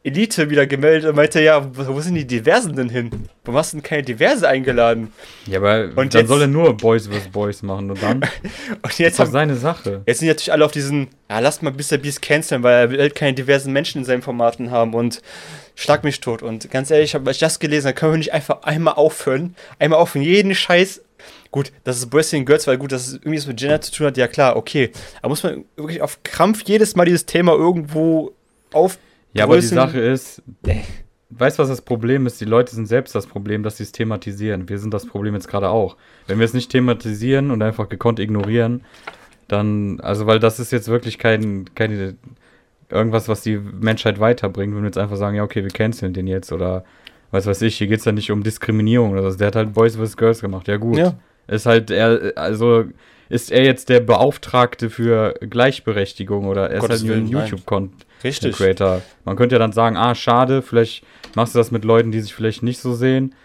[0.04, 3.12] Elite wieder gemeldet und meinte, ja, wo sind die Diversen denn hin?
[3.46, 5.14] Warum hast du denn keine Diverse eingeladen?
[5.46, 7.28] Ja, aber Und dann jetzt- soll er nur Boys vs.
[7.32, 8.22] Boys machen und dann
[8.82, 10.02] Und ist jetzt, doch haben, seine Sache.
[10.08, 11.98] jetzt sind natürlich alle auf diesen, ja, lass mal Mr.
[12.00, 15.22] Beast canceln, weil er will halt keine diversen Menschen in seinen Formaten haben und
[15.76, 16.42] schlag mich tot.
[16.42, 19.56] Und ganz ehrlich, hab- als ich das gelesen habe, können wir nicht einfach einmal aufhören,
[19.78, 21.02] einmal aufhören, jeden Scheiß.
[21.52, 23.92] Gut, dass es Boys gegen Girls, weil gut, dass es irgendwie was mit Gender zu
[23.92, 24.90] tun hat, ja klar, okay.
[25.22, 28.32] Aber muss man wirklich auf Krampf jedes Mal dieses Thema irgendwo
[28.74, 28.98] auf
[29.34, 30.42] Ja, aber die Größen- Sache ist,
[31.30, 32.42] weißt du, was das Problem ist?
[32.42, 34.68] Die Leute sind selbst das Problem, dass sie es thematisieren.
[34.70, 35.98] Wir sind das Problem jetzt gerade auch.
[36.28, 38.84] Wenn wir es nicht thematisieren und einfach gekonnt ignorieren,
[39.48, 42.16] dann, also, weil das ist jetzt wirklich kein, keine,
[42.90, 46.28] irgendwas, was die Menschheit weiterbringt, wenn wir jetzt einfach sagen, ja, okay, wir canceln den
[46.28, 46.84] jetzt oder
[47.32, 49.38] was weiß ich, hier geht es ja nicht um Diskriminierung oder so.
[49.38, 50.18] Der hat halt Boys vs.
[50.18, 50.68] Girls gemacht.
[50.68, 50.98] Ja, gut.
[50.98, 51.14] Ja.
[51.48, 52.86] Ist halt er, also
[53.30, 57.48] ist er jetzt der Beauftragte für Gleichberechtigung oder er ist Gottes halt nur ein.
[57.48, 58.06] YouTube-Content.
[58.24, 58.56] Richtig.
[58.56, 59.02] Creator.
[59.26, 61.04] Man könnte ja dann sagen, ah, schade, vielleicht
[61.36, 63.36] machst du das mit Leuten, die sich vielleicht nicht so sehen.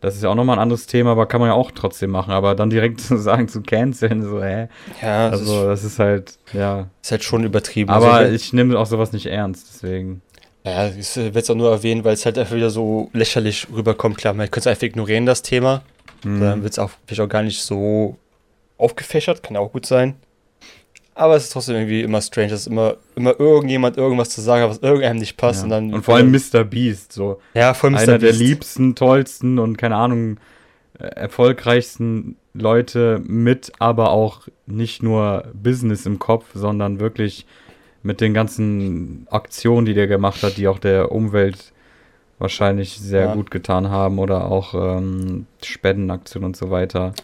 [0.00, 2.32] Das ist ja auch nochmal ein anderes Thema, aber kann man ja auch trotzdem machen.
[2.32, 4.68] Aber dann direkt zu sagen, zu canceln, so, hä?
[5.02, 6.88] Ja, das Also, das ist halt, ja.
[7.02, 7.90] ist halt schon übertrieben.
[7.90, 10.22] Aber Also, ich nehme auch sowas nicht ernst, deswegen.
[10.64, 14.18] Ja, ich werde es auch nur erwähnen, weil es halt einfach wieder so lächerlich rüberkommt.
[14.18, 15.82] Klar, man könnte es einfach ignorieren, das Thema.
[16.24, 16.40] Hm.
[16.40, 18.16] Dann wird es auch vielleicht auch gar nicht so
[18.76, 20.16] aufgefächert, kann auch gut sein.
[21.18, 24.70] Aber es ist trotzdem irgendwie immer strange, dass immer, immer irgendjemand irgendwas zu sagen hat,
[24.70, 25.60] was irgendeinem nicht passt.
[25.60, 25.64] ja.
[25.64, 26.62] Und, dann, und vor allem Mr.
[26.62, 27.40] Beast, so.
[27.54, 28.02] ja, vor allem Mr.
[28.02, 28.40] Einer der Beast.
[28.40, 30.36] liebsten, tollsten und keine Ahnung,
[30.98, 37.46] äh, erfolgreichsten Leute mit, aber auch nicht nur Business im Kopf, sondern wirklich
[38.02, 41.72] mit den ganzen Aktionen, die der gemacht hat, die auch der Umwelt
[42.38, 43.34] wahrscheinlich sehr Ja.
[43.34, 47.14] gut getan haben oder auch ähm, Spendenaktionen und so weiter.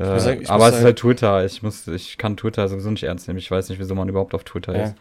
[0.00, 1.44] Äh, sagen- aber es ist sagen- halt Twitter.
[1.44, 3.38] Ich muss, ich kann Twitter sowieso nicht ernst nehmen.
[3.38, 4.84] Ich weiß nicht, wieso man überhaupt auf Twitter Ja.
[4.84, 4.94] ist.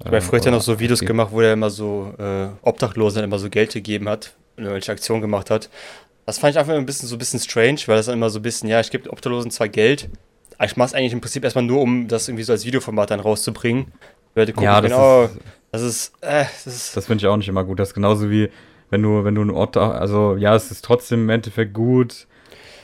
[0.00, 1.08] Ich habe früher hat er oder noch so Videos aktiv.
[1.08, 5.20] gemacht, wo er immer so äh, Obdachlosen immer so Geld gegeben hat und irgendwelche Aktionen
[5.20, 5.68] gemacht hat.
[6.26, 8.38] Das fand ich einfach ein bisschen so ein bisschen strange, weil das dann immer so
[8.38, 10.08] ein bisschen, ja, ich gebe Obdachlosen zwar Geld,
[10.56, 13.10] aber ich mache es eigentlich im Prinzip erstmal nur, um das irgendwie so als Videoformat
[13.10, 13.86] dann rauszubringen.
[14.34, 15.32] Leute gucken, Ja, das genau, ist,
[15.72, 17.78] das ist, äh, das ist, Das finde ich auch nicht immer gut.
[17.80, 18.48] Das ist genauso wie,
[18.90, 22.26] wenn du, wenn du ein Ort, also ja, es ist trotzdem im Endeffekt gut.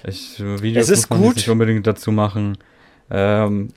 [0.07, 1.37] Ich, Videos Es ist muss man gut.
[1.37, 2.59] nicht unbedingt dazu machen.
[3.11, 3.69] Ähm,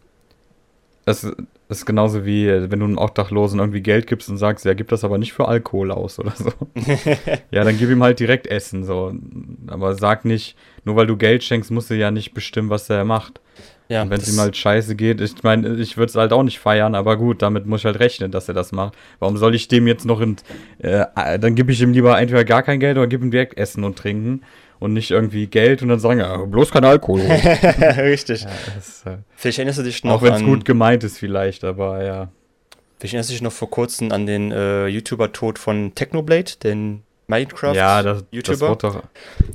[1.05, 1.27] es
[1.69, 5.03] ist genauso wie, wenn du einem Obdachlosen irgendwie Geld gibst und sagst, ja, gib das
[5.03, 6.51] aber nicht für Alkohol aus oder so.
[7.51, 9.13] ja, dann gib ihm halt direkt Essen, so.
[9.67, 13.05] Aber sag nicht, nur weil du Geld schenkst, musst du ja nicht bestimmen, was er
[13.05, 13.39] macht.
[13.87, 16.59] ja, wenn es ihm halt scheiße geht, ich meine, ich würde es halt auch nicht
[16.59, 18.95] feiern, aber gut, damit muss ich halt rechnen, dass er das macht.
[19.19, 20.37] Warum soll ich dem jetzt noch in,
[20.79, 21.05] äh,
[21.39, 23.97] dann gebe ich ihm lieber entweder gar kein Geld oder gebe ihm direkt Essen und
[23.97, 24.41] Trinken
[24.79, 27.21] und nicht irgendwie Geld und dann sagen, ja, bloß kein Alkohol.
[27.81, 28.45] ja, Richtig.
[28.75, 31.17] das ist, äh, Vielleicht erinnerst du dich noch auch wenn es an, gut gemeint ist
[31.17, 32.29] vielleicht, aber ja.
[32.97, 37.73] vielleicht erinnerst du dich noch vor kurzem an den äh, YouTuber-Tod von Technoblade, den Minecraft
[37.75, 38.69] Ja, das, das YouTuber.
[38.69, 39.03] wurde doch,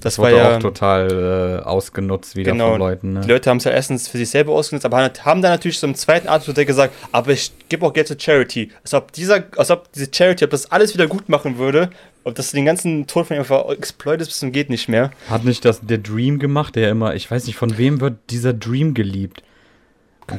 [0.01, 2.71] das wurde war ja, auch total äh, ausgenutzt wieder Genau.
[2.71, 3.15] von Leuten.
[3.21, 3.35] Die Ne?
[3.35, 5.95] Leute haben es ja erstens für sich selber ausgenutzt, aber haben dann natürlich so im
[5.95, 8.71] zweiten Atemzug gesagt, aber ich gebe auch Geld zur Charity.
[8.83, 11.91] Als ob, dieser, als ob diese Charity, ob das alles wieder gut machen würde,
[12.23, 15.11] ob das den ganzen Tod von ihm einfach exploitet bis zum geht nicht mehr.
[15.29, 18.53] Hat nicht das der Dream gemacht, der immer, ich weiß nicht, von wem wird dieser
[18.55, 19.43] Dream geliebt?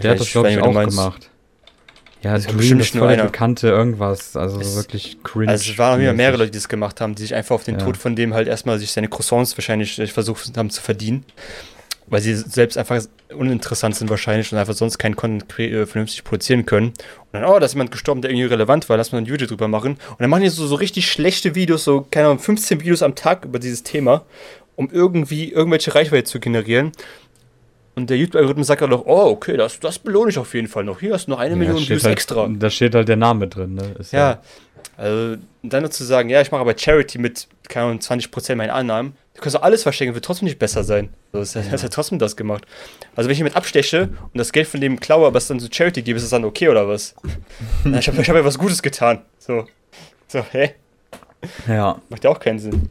[0.02, 1.30] Der hat das, glaube ich, auch gemacht.
[2.26, 3.26] Ja, Das ist Dream ist voll einer.
[3.26, 4.36] bekannte irgendwas.
[4.36, 5.48] Also Es- wirklich cringe.
[5.50, 6.40] Also es waren wieder mehrere mäßig.
[6.40, 7.86] Leute, die das gemacht haben, die sich einfach auf den Ja.
[7.86, 11.24] Tod von dem halt erstmal sich seine Croissants wahrscheinlich äh, versucht haben zu verdienen.
[12.08, 13.02] Weil sie selbst einfach
[13.36, 16.88] uninteressant sind wahrscheinlich und einfach sonst keinen Content äh, vernünftig produzieren können.
[16.88, 16.94] Und
[17.34, 19.68] dann, oh, da ist jemand gestorben, der irgendwie relevant war, lass mal ein Video drüber
[19.68, 19.92] machen.
[19.94, 23.16] Und dann machen die so, so richtig schlechte Videos, so, keine Ahnung, 15 Videos am
[23.16, 24.24] Tag über dieses Thema,
[24.76, 26.92] um irgendwie irgendwelche Reichweite zu generieren.
[27.96, 30.84] Und der YouTube-Algorithmus sagt auch noch, oh, okay, das, das belohne ich auf jeden Fall
[30.84, 31.00] noch.
[31.00, 32.48] Hier hast du noch eine Ja, Million Views halt, extra.
[32.50, 33.76] Da steht halt der Name drin.
[33.76, 33.96] Ne?
[33.98, 34.42] Ist Ja,
[34.98, 38.74] also dann nur zu sagen, ja, ich mache aber Charity mit, keine Ahnung, 20% meiner
[38.74, 39.16] Annahmen.
[39.34, 41.10] Du kannst doch alles verschenken, wird trotzdem nicht besser sein.
[41.34, 42.66] So, das hat ja trotzdem das gemacht.
[43.16, 45.68] Also wenn ich jemand absteche und das Geld von dem klaue, aber es dann zu
[45.72, 47.16] Charity gebe, ist das dann okay oder was?
[47.84, 49.22] Na, ich habe ich hab ja was Gutes getan.
[49.38, 49.68] So,
[50.28, 50.76] so, hä?
[51.68, 52.02] Ja.
[52.10, 52.90] Macht ja auch keinen Sinn.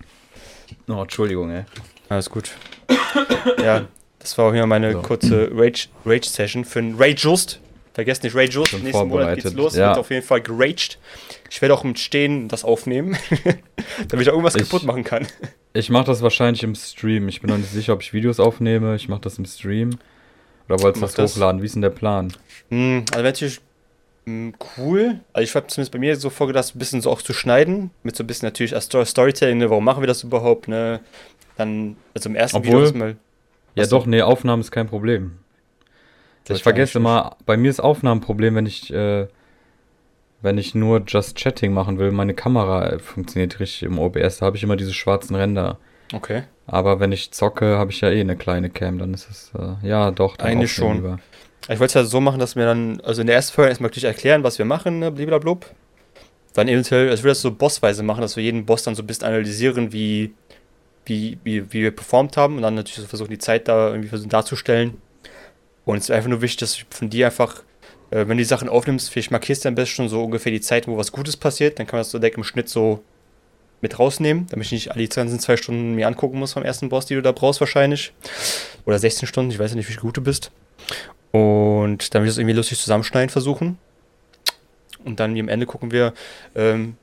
[0.89, 1.65] Oh, Entschuldigung, ey.
[2.11, 2.51] Alles gut.
[3.63, 3.87] ja,
[4.25, 5.03] das war auch hier meine So.
[5.03, 7.61] kurze Rage- Rage-Session für einen Rage-Just.
[7.93, 8.73] Vergesst nicht Rage-Just.
[8.83, 9.77] Nächsten Monat geht's los.
[9.77, 9.91] Ja.
[9.91, 10.99] Wird auf jeden Fall geraged.
[11.51, 13.17] Ich werde auch im Stehen das aufnehmen,
[14.09, 15.27] damit ich auch irgendwas Ich- kaputt machen kann.
[15.75, 17.29] Ich mache das wahrscheinlich im Stream.
[17.29, 18.97] Ich bin noch nicht sicher, ob ich Videos aufnehme.
[18.97, 19.91] Ich mache das im Stream.
[20.69, 21.35] Oder wolltest du das das.
[21.37, 21.61] hochladen?
[21.63, 22.33] Wie ist denn der Plan?
[22.71, 23.61] Hm, also natürlich
[24.27, 25.21] hm, cool.
[25.33, 27.91] Also ich habe zumindest bei mir so vorgedacht, ein bisschen so auch zu schneiden.
[28.03, 29.69] Mit so ein bisschen natürlich Storytelling, ne?
[29.69, 31.01] warum machen wir das überhaupt, ne?
[31.57, 33.17] Dann, also im ersten Obwohl- ist mal.
[33.75, 35.39] Ja, doch, nee, Aufnahmen ist kein Problem.
[36.49, 39.27] Ich vergesse immer, bei mir ist Aufnahmenproblem, wenn ich, äh,
[40.43, 44.57] wenn ich nur Just Chatting machen will, meine Kamera funktioniert richtig im OBS, da habe
[44.57, 45.79] ich immer diese schwarzen Ränder.
[46.13, 46.43] Okay.
[46.67, 49.87] Aber wenn ich zocke, habe ich ja eh eine kleine Cam, dann ist es, äh,
[49.87, 50.37] ja doch.
[50.37, 50.97] Dann Eigentlich schon.
[50.97, 51.19] Lieber.
[51.69, 53.91] Ich wollte es ja so machen, dass wir dann, also in der ersten Folge erstmal
[53.91, 55.57] gleich erklären, was wir machen, ne, blablabla.
[56.53, 59.03] Dann eventuell, also ich würde das so bossweise machen, dass wir jeden Boss dann so
[59.03, 60.35] ein bisschen analysieren, wie,
[61.07, 64.09] wie, wie, wie wir performt haben und dann natürlich so versuchen, die Zeit da irgendwie
[64.09, 65.01] versuchen darzustellen.
[65.85, 67.63] Und es ist einfach nur wichtig, dass ich von dir einfach,
[68.11, 70.61] äh, wenn du die Sachen aufnimmst, vielleicht markierst du am besten schon so ungefähr die
[70.61, 73.03] Zeit, wo was Gutes passiert, dann kann man das so direkt im Schnitt so
[73.81, 77.05] mit rausnehmen, damit ich nicht alle ganzen zwei Stunden mir angucken muss vom ersten Boss,
[77.05, 78.13] die du da brauchst wahrscheinlich.
[78.87, 80.51] Oder 16 Stunden, ich weiß ja nicht, wie gut du bist.
[81.33, 83.79] Und dann will ich das irgendwie lustig zusammenschneiden versuchen.
[85.05, 86.15] Und dann am Ende gucken wir,
[86.55, 86.97] ähm,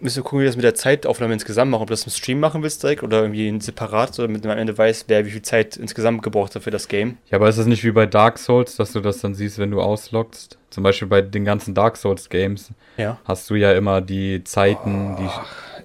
[0.00, 1.82] müssen wir gucken, wie wir das mit der Zeitaufnahme insgesamt machen.
[1.82, 4.76] Ob du das im Stream machen willst direkt oder irgendwie separat, damit man am Ende
[4.76, 7.18] weiß, wer wie viel Zeit insgesamt gebraucht hat für das Game.
[7.30, 9.70] Ja, aber ist das nicht wie bei Dark Souls, dass du das dann siehst, wenn
[9.70, 10.58] du ausloggst?
[10.70, 13.18] Zum Beispiel bei den ganzen Dark Souls Games ja.
[13.24, 15.30] hast du ja immer die Zeiten, oh,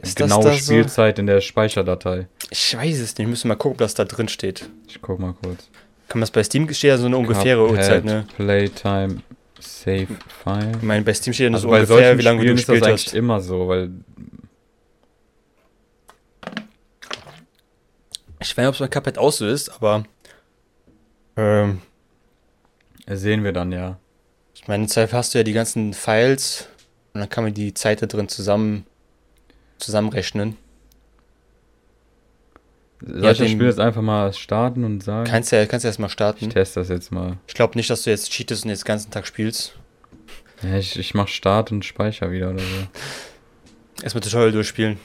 [0.06, 1.22] die genaue Spielzeit so?
[1.22, 2.28] in der Speicherdatei.
[2.50, 4.70] Ich weiß es nicht, müssen mal gucken, ob das da drin steht.
[4.88, 5.70] Ich guck mal kurz.
[6.10, 8.26] Kann man das bei Steam steht ja so eine ungefähre Uhrzeit, ne?
[8.36, 9.22] Playtime
[9.64, 10.08] Save
[10.44, 10.72] File.
[10.78, 12.82] Ich meine, bei Steam steht ja also so ungefähr, wie lange Spielen du gespielt ist
[12.82, 13.92] das eigentlich immer so, weil
[18.40, 20.04] ich weiß nicht, ob es bei Cuphead auch so ist, aber
[21.38, 21.82] ähm,
[23.08, 23.98] sehen wir dann ja.
[24.54, 26.68] Ich meine, deshalb hast du ja die ganzen Files
[27.14, 28.86] und dann kann man die Zeit da drin zusammen
[29.80, 30.58] zusammenrechnen.
[33.06, 35.30] Soll ich das Spiel jetzt einfach mal starten und sagen?
[35.30, 36.46] Kannst du ja, kannst ja erstmal starten.
[36.46, 37.38] Ich teste das jetzt mal.
[37.48, 39.76] Ich glaube nicht, dass du jetzt cheatest und jetzt den ganzen Tag spielst.
[40.62, 44.04] Ja, ich, ich mach Start und Speicher wieder oder so.
[44.04, 44.98] Erstmal Tutorial durchspielen.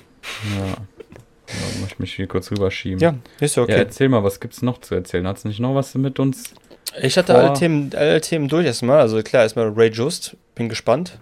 [0.57, 0.67] Ja.
[0.67, 3.01] ja muss ich mich hier kurz rüberschieben.
[3.01, 3.73] Ja, ist ja okay.
[3.73, 5.27] Ja, erzähl mal, was gibt's noch zu erzählen?
[5.27, 6.55] Hat's nicht noch was mit uns?
[7.03, 9.01] Ich hatte alle Themen, alle Themen durch erstmal.
[9.01, 10.37] Also klar, erstmal Ray Just.
[10.55, 11.19] Bin gespannt,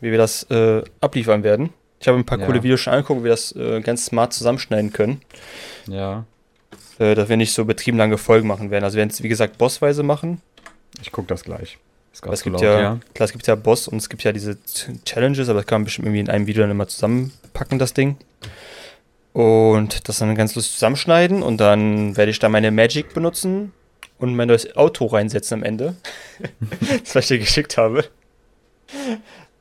[0.00, 1.70] wie wir das äh, abliefern werden.
[2.02, 2.46] Ich habe ein paar ja.
[2.46, 5.22] coole Videos schon angeguckt, wie wir das äh, ganz smart zusammenschneiden können.
[5.86, 6.24] Ja.
[6.98, 8.82] Äh, dass wir nicht so betriebenlange Folgen machen werden.
[8.82, 10.42] Also wir werden es, wie gesagt, bossweise machen.
[11.00, 11.78] Ich gucke das gleich.
[12.12, 14.58] Es gibt laut, ja, ja, klar, es gibt ja Boss und es gibt ja diese
[15.04, 18.16] Challenges, aber das kann man bestimmt irgendwie in einem Video dann immer zusammenpacken, das Ding.
[19.32, 23.72] Und das dann ganz lustig zusammenschneiden und dann werde ich da meine Magic benutzen
[24.18, 25.94] und mein neues Auto reinsetzen am Ende.
[27.04, 28.04] das, was ich dir geschickt habe.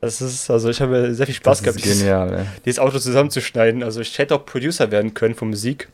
[0.02, 2.46] Das ist, also ich habe sehr viel Spaß das gehabt, dieses, genial, ey.
[2.66, 3.84] dieses Auto zusammenzuschneiden.
[3.84, 5.90] Also ich hätte auch Producer werden können von Musik.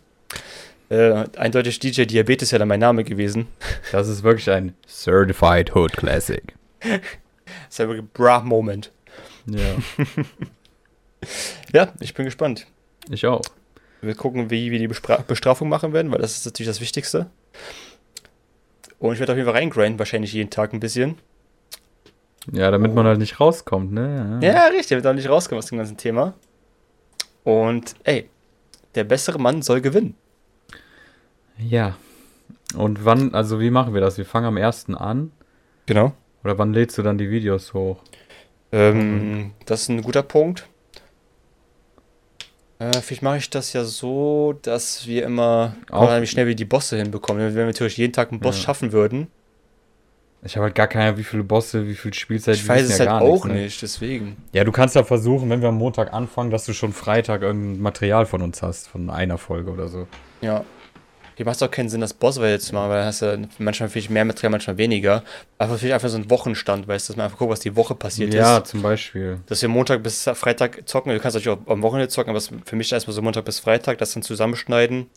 [0.90, 3.48] Äh, eindeutig DJ Diabetes ja dann mein Name gewesen.
[3.92, 6.42] Das ist wirklich ein Certified Hood Classic.
[6.80, 7.00] das
[7.70, 8.92] ist ein Bra-Moment.
[9.46, 9.76] Ja.
[11.74, 12.66] ja, ich bin gespannt.
[13.10, 13.42] Ich auch.
[14.02, 17.28] Wir gucken, wie wir die Bestra Bestrafung machen werden, weil das ist natürlich das Wichtigste.
[19.00, 21.18] Und ich werde auf jeden Fall reingrinden, wahrscheinlich jeden Tag ein bisschen.
[22.52, 24.40] Ja, damit man halt nicht rauskommt, ne?
[24.42, 26.34] Ja, ja richtig, damit man nicht rauskommt aus dem ganzen Thema.
[27.44, 28.30] Und ey,
[28.96, 30.16] der bessere Mann soll gewinnen.
[31.58, 31.98] Ja.
[32.76, 34.18] Und wann, also wie machen wir das?
[34.18, 34.90] Wir fangen am 1.
[34.96, 35.32] an.
[35.86, 36.14] Genau.
[36.44, 37.98] Oder wann lädst du dann die Videos hoch?
[38.72, 40.68] Ähm, das ist ein guter Punkt.
[42.80, 46.66] Äh, vielleicht mache ich das ja so, dass wir immer auch wie schnell wir die
[46.66, 47.42] Bosse hinbekommen.
[47.42, 48.64] Wenn wir natürlich jeden Tag einen Boss ja.
[48.64, 49.28] schaffen würden,
[50.44, 52.56] ich habe halt gar keine Ahnung, wie viele Bosse, wie viel Spielzeit.
[52.56, 53.54] Ich weiß es ja halt auch nichts, ne?
[53.54, 54.38] nicht, deswegen.
[54.54, 57.82] Ja, du kannst ja versuchen, wenn wir am Montag anfangen, dass du schon Freitag irgendein
[57.82, 60.08] Material von uns hast, von einer Folge oder so.
[60.42, 60.64] Ja.
[61.36, 63.48] Hier macht es auch keinen Sinn, das Boss jetzt zu machen, weil dann hast du
[63.60, 65.24] manchmal viel mehr Material, manchmal weniger.
[65.60, 67.94] Einfach vielleicht einfach so ein Wochenstand, weißt du, dass man einfach guckt, was die Woche
[67.94, 68.48] passiert ja, ist.
[68.48, 69.40] Ja, zum Beispiel.
[69.46, 72.76] Dass wir Montag bis Freitag zocken, du kannst natürlich auch am Wochenende zocken, aber für
[72.76, 75.12] mich erstmal so Montag bis Freitag, das dann zusammenschneiden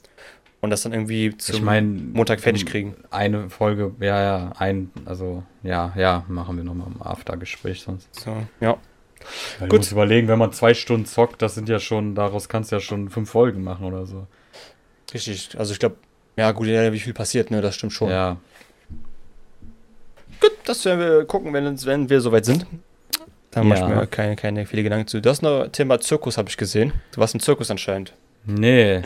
[0.60, 2.94] und das dann irgendwie zum ich mein, Montag fertig kriegen.
[3.10, 8.08] Eine Folge, ja, ja, ein, also, ja, ja, machen wir nochmal im Aftergespräch sonst.
[8.14, 8.76] So, ja.
[9.58, 9.72] Weil Gut.
[9.72, 12.76] Du musst überlegen, wenn man zwei Stunden zockt, das sind ja schon, daraus kannst du
[12.76, 14.26] ja schon fünf Folgen machen oder so.
[15.12, 15.96] Richtig, also ich glaube,
[16.36, 18.10] ja, gut, ja, wie viel passiert, ne, das stimmt schon.
[18.10, 18.36] Ja.
[20.40, 22.66] Gut, das werden wir gucken, wenn, wenn wir soweit sind.
[23.50, 23.66] Da ja.
[23.66, 25.20] mache ich mir keine, keine viele Gedanken zu.
[25.20, 26.92] Das ist noch Thema Zirkus, habe ich gesehen.
[27.12, 28.14] Du warst im Zirkus anscheinend.
[28.46, 29.02] Nee,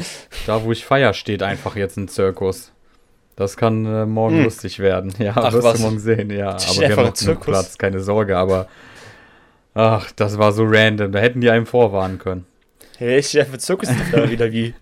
[0.47, 2.73] da wo ich feier, steht einfach jetzt ein Zirkus.
[3.37, 4.45] Das kann äh, morgen hm.
[4.45, 5.13] lustig werden.
[5.19, 5.77] Ja, ach, wirst was?
[5.79, 6.31] du morgen sehen.
[6.31, 8.37] Ja, aber wir haben noch genug Platz, keine Sorge.
[8.37, 8.69] Aber
[9.75, 11.11] ach, das war so random.
[11.13, 12.47] Da hätten die einem vorwarnen können.
[12.97, 14.75] Hey, ich einfach Zirkus da wieder wie.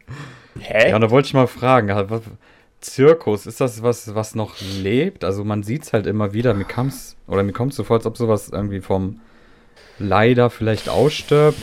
[0.58, 0.90] Hä?
[0.90, 1.90] Ja, und da wollte ich mal fragen,
[2.80, 5.24] Zirkus, ist das was, was noch lebt?
[5.24, 6.54] Also man sieht es halt immer wieder.
[6.54, 9.20] Mir kam's, oder mir kommt es so vor, als ob sowas irgendwie vom
[9.98, 11.58] leider vielleicht ausstirbt.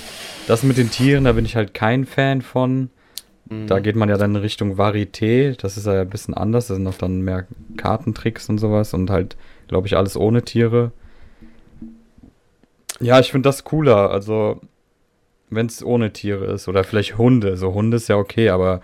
[0.48, 2.90] Das mit den Tieren, da bin ich halt kein Fan von.
[3.50, 3.68] Mhm.
[3.68, 5.56] Da geht man ja dann in Richtung Varieté.
[5.62, 6.68] Das ist ja ein bisschen anders.
[6.68, 7.46] Da sind auch dann mehr
[7.78, 9.36] Kartentricks und sowas und halt,
[9.68, 10.92] glaube ich, alles ohne Tiere.
[13.00, 14.10] Ja, ich finde das cooler.
[14.12, 14.60] Also,
[15.50, 17.58] wenn es ohne Tiere ist oder vielleicht Hunde.
[17.58, 18.82] So Hunde ist ja okay, aber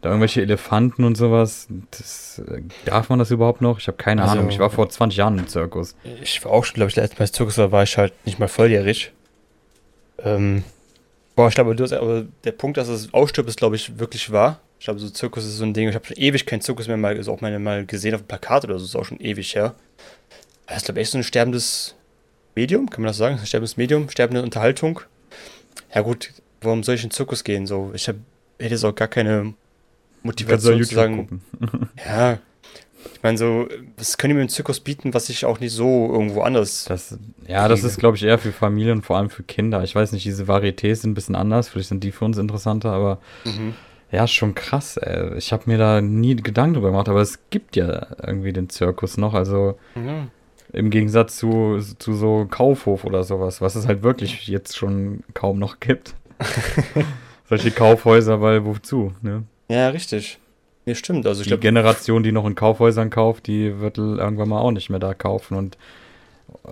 [0.00, 3.80] da irgendwelche Elefanten und sowas, das, äh, darf man das überhaupt noch?
[3.80, 4.48] Ich habe keine Also- Ahnung.
[4.50, 5.96] Ich war vor 20 Jahren im Zirkus.
[6.22, 8.38] Ich war auch schon, glaube ich, letztes Mal im Zirkus, da war ich halt nicht
[8.38, 9.12] mal volljährig.
[10.20, 10.62] Ähm,
[11.38, 14.32] boah, ich glaube, du hast, aber der Punkt, dass es ausstirbt, ist, glaube ich, wirklich
[14.32, 14.60] wahr.
[14.80, 15.88] Ich glaube, so Zirkus ist so ein Ding.
[15.88, 18.26] Ich habe schon ewig keinen Zirkus mehr mal, also auch meine mal gesehen auf dem
[18.26, 19.76] Plakat oder so, ist auch schon ewig her.
[20.66, 21.94] Das ist, glaube ich, echt so ein sterbendes
[22.56, 23.38] Medium, kann man das sagen?
[23.38, 25.00] Ein sterbendes Medium, sterbende Unterhaltung.
[25.94, 27.68] Ja, gut, warum soll ich in den Zirkus gehen?
[27.68, 28.16] So, ich hab,
[28.58, 29.54] hätte jetzt auch gar keine
[30.24, 31.40] Motivation zu sagen,
[32.04, 32.40] ja.
[33.14, 33.66] Ich meine, so,
[33.96, 36.84] was können die mir im Zirkus bieten, was ich auch nicht so irgendwo anders.
[36.84, 39.82] Das, ja, das ist, glaube ich, eher für Familien, vor allem für Kinder.
[39.82, 41.68] Ich weiß nicht, diese Varietés sind ein bisschen anders.
[41.68, 43.74] Vielleicht sind die für uns interessanter, aber Mhm.
[44.12, 44.96] ja, schon krass.
[44.96, 45.36] Ey.
[45.36, 49.16] Ich habe mir da nie Gedanken drüber gemacht, aber es gibt ja irgendwie den Zirkus
[49.16, 49.34] noch.
[49.34, 50.28] Also Ja.
[50.72, 55.58] im Gegensatz zu, zu so Kaufhof oder sowas, was es halt wirklich jetzt schon kaum
[55.58, 56.14] noch gibt.
[57.48, 59.12] Solche Kaufhäuser, weil wozu?
[59.22, 59.44] Ne?
[59.68, 60.38] Ja, richtig.
[60.88, 61.26] Nee, stimmt.
[61.26, 64.70] Also ich Die glaube, Generation, die noch in Kaufhäusern kauft, die wird irgendwann mal auch
[64.70, 65.54] nicht mehr da kaufen.
[65.56, 65.76] Und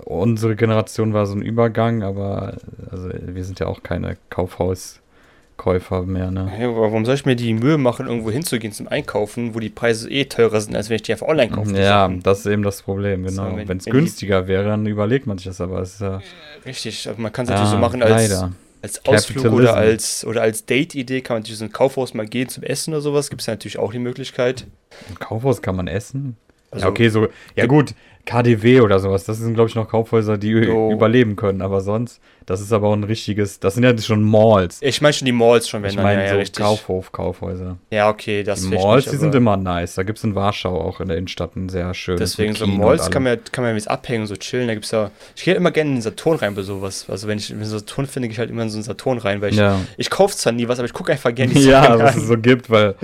[0.05, 2.55] unsere Generation war so ein Übergang, aber
[2.91, 6.31] also wir sind ja auch keine Kaufhauskäufer mehr.
[6.31, 6.51] Ne?
[6.59, 10.09] ja, warum soll ich mir die Mühe machen, irgendwo hinzugehen zum Einkaufen, wo die Preise
[10.11, 11.73] eh teurer sind, als wenn ich die einfach online kaufe?
[11.73, 12.23] die Ja, Sachen?
[12.23, 13.57] das ist eben das Problem, So, genau.
[13.57, 16.21] wenn- Wenn es die- günstiger wäre, dann überlegt man sich das, aber es ist ja,
[16.65, 17.07] Richtig.
[17.09, 18.53] Also man kann es ja natürlich so machen als, leider.
[18.87, 21.21] Als Ausflug oder als, oder als Date-Idee.
[21.21, 23.31] Kann man natürlich so ein Kaufhaus mal gehen zum Essen oder sowas.
[23.31, 24.67] Gibt es ja natürlich auch die Möglichkeit.
[25.09, 26.37] Im Kaufhaus kann man essen.
[26.71, 27.95] Also, ja, okay, so, ja gut,
[28.25, 30.91] KDW oder sowas, das sind, glaube ich, noch Kaufhäuser, die Jo.
[30.93, 34.79] überleben können, aber sonst, das ist aber auch ein richtiges, das sind ja schon Malls.
[34.81, 36.65] Ich meine schon die Malls schon, wenn Ich meine ja, ja, so richtig.
[36.65, 37.77] Kaufhof, Kaufhäuser.
[37.91, 39.97] Ja, okay, das Die Malls, nicht, die sind immer nice.
[39.97, 42.21] Da gibt es in Warschau auch in der Innenstadt ein sehr schönes.
[42.21, 44.69] Deswegen so Malls kann man, kann man jetzt abhängen, so chillen.
[44.69, 45.11] Da gibt's ja.
[45.35, 47.07] Ich gehe immer gerne in den Saturn rein bei sowas.
[47.09, 49.41] Also wenn ich einen Saturn finde, gehe ich halt immer in so einen Saturn rein,
[49.41, 49.57] weil ich.
[49.59, 52.15] Ja, Ich kaufe zwar nie was, aber ich gucke einfach gerne die ja Sachen was
[52.15, 52.21] an.
[52.23, 52.95] es so gibt, weil,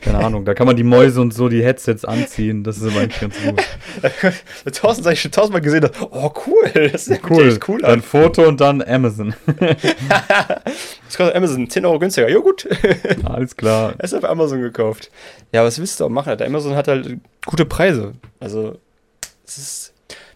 [0.00, 2.64] keine Ahnung, da kann man die Mäuse und so die Headsets anziehen.
[2.64, 3.62] Das ist immer eigentlich ganz gut.
[4.74, 5.94] Tausend, ich schon tausendmal gesehen habe.
[6.10, 6.88] Oh, cool.
[6.90, 7.48] Das sieht Cool.
[7.48, 8.02] echt cool Dann an.
[8.02, 9.34] Foto und dann Amazon.
[11.06, 12.28] Das kostet Amazon 10 Euro günstiger.
[12.30, 12.66] Ja, gut.
[13.24, 13.94] Alles klar.
[13.98, 15.10] Er ist auf Amazon gekauft.
[15.52, 16.30] Ja, was willst du auch machen?
[16.30, 16.46] Alter?
[16.46, 18.14] Amazon hat halt gute Preise.
[18.40, 18.78] Also,
[19.46, 19.94] es ist.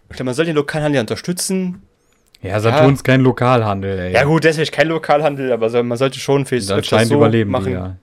[0.09, 1.81] Ich glaube, man soll den Lokalhandel unterstützen.
[2.43, 4.13] Ja, Saturn ist kein Lokalhandel, ey.
[4.13, 6.45] Ja, gut, deswegen ist kein Lokalhandel, aber so- man sollte schon
[7.17, 7.71] überleben die, machen.
[7.73, 7.95] ja.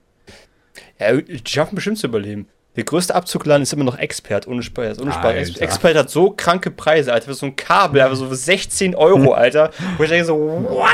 [0.99, 2.49] Ja, die schaffen bestimmt zu überleben.
[2.77, 4.99] Der größte Abzugladen ist immer noch Expert, ohne Spaß.
[4.99, 5.57] Ohne Spaß.
[5.59, 7.27] Expert hat so kranke Preise, Alter.
[7.27, 9.71] Für so ein Kabel, aber so für 16 Euro, Alter.
[9.97, 10.91] Wo ich denke so, what?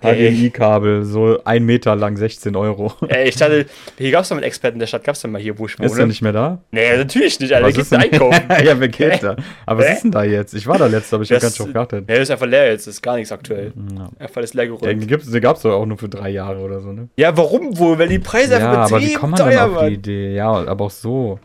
[0.00, 2.92] HDMI-Kabel, so ein Meter lang, 16 Euro.
[3.08, 5.28] ey, ich dachte, hier gab es doch einen Experten in der Stadt, gab es doch
[5.28, 5.86] mal hier, wo ich wohne.
[5.86, 6.60] Ist er nicht mehr da?
[6.70, 7.66] Nee, natürlich nicht, Alter.
[7.66, 8.00] Was Der ist denn?
[8.00, 8.42] einkaufen.
[8.64, 9.36] ja, wer geht da?
[9.66, 10.54] Aber was ist denn da jetzt?
[10.54, 12.04] Ich war da letzte, aber ich habe ganz schön geachtet.
[12.08, 13.72] Nee, ist einfach leer jetzt, ist gar nichts aktuell.
[13.96, 14.08] Ja.
[14.18, 15.02] Einfach alles leer Ja, geräumt.
[15.02, 17.08] die, gibt's, die gab's doch auch nur für drei Jahre oder so, ne?
[17.16, 17.98] Ja, warum wohl?
[17.98, 19.94] Weil die Preise Ja, einfach aber wie kommt man teuer auf die.
[19.94, 20.34] Idee?
[20.34, 21.40] Ja, aber auch so.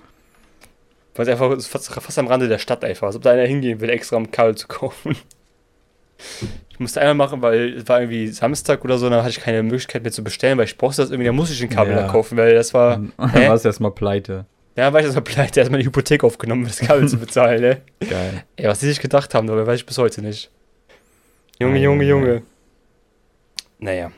[1.16, 3.08] Weil es einfach ist fast, fast am Rande der Stadt einfach.
[3.08, 5.16] Als ob da einer hingehen will, extra um Kabel zu kaufen.
[6.69, 9.62] Ich musste einmal machen, weil es war irgendwie Samstag oder so, dann hatte ich keine
[9.63, 12.03] Möglichkeit mehr zu bestellen, weil ich brauchte das irgendwie, dann musste ich ein Kabel Ja.
[12.03, 12.91] da kaufen, weil das war.
[13.17, 13.47] Dann Hä?
[13.47, 14.45] war es erstmal pleite.
[14.75, 17.62] Ja, war ich das mal pleite, erstmal eine Hypothek aufgenommen, um das Kabel zu bezahlen,
[17.62, 17.81] ne?
[17.99, 18.43] Geil.
[18.55, 20.49] Ey, was die sich gedacht haben, dabei weiß ich bis heute nicht.
[21.59, 22.41] Junge, Ei, Junge, Junge.
[23.79, 24.12] Naja.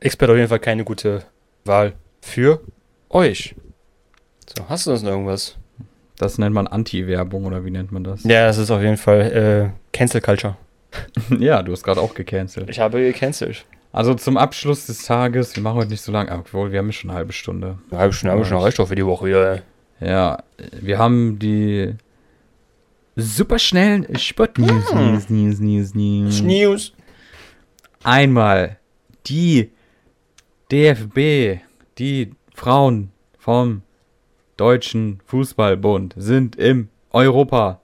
[0.00, 1.24] Expert auf jeden Fall keine gute
[1.64, 2.60] Wahl für
[3.10, 3.56] euch.
[4.56, 5.56] So, hast du sonst noch irgendwas?
[6.16, 8.22] Das nennt man Anti-Werbung oder wie nennt man das?
[8.24, 10.56] Ja, das ist auf jeden Fall äh, Cancel Culture.
[11.38, 12.68] Ja, du hast gerade auch gecancelt.
[12.70, 13.64] Ich habe gecancelt.
[13.92, 16.92] Also zum Abschluss des Tages, wir machen heute nicht so lange, obwohl wir haben ja
[16.92, 17.78] schon eine halbe Stunde.
[17.90, 19.62] Eine halbe Stunde haben wir schon reicht doch für die Woche wieder.
[20.00, 20.42] Ja,
[20.80, 21.94] wir haben die
[23.16, 25.12] superschnellen Sport-News, Hm.
[25.12, 26.40] News, News, News, News.
[26.42, 26.92] News.
[28.04, 28.78] Einmal
[29.26, 29.72] die
[30.70, 31.60] DFB,
[31.98, 33.82] die Frauen vom
[34.56, 37.80] Deutschen Fußballbund sind im Europa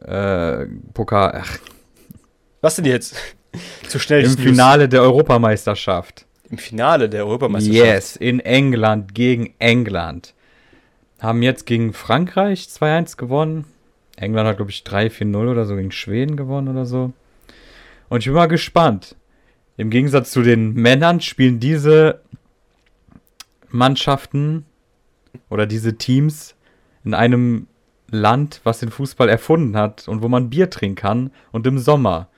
[0.00, 1.58] äh, Pokal, ach,
[2.66, 3.14] Was denn jetzt?
[3.86, 4.36] Zu schnell im.
[4.36, 6.26] Finale der Europameisterschaft.
[6.50, 7.86] Im Finale der Europameisterschaft.
[7.86, 10.34] Yes, in England gegen England.
[11.20, 13.66] Haben jetzt gegen Frankreich 2-1 gewonnen.
[14.16, 17.12] England hat, glaube ich, 3-4-0 oder so gegen Schweden gewonnen oder so.
[18.08, 19.14] Und ich bin mal gespannt.
[19.76, 22.20] Im Gegensatz zu den Männern spielen diese
[23.68, 24.66] Mannschaften
[25.50, 26.56] oder diese Teams
[27.04, 27.68] in einem
[28.10, 32.28] Land, was den Fußball erfunden hat und wo man Bier trinken kann und im Sommer.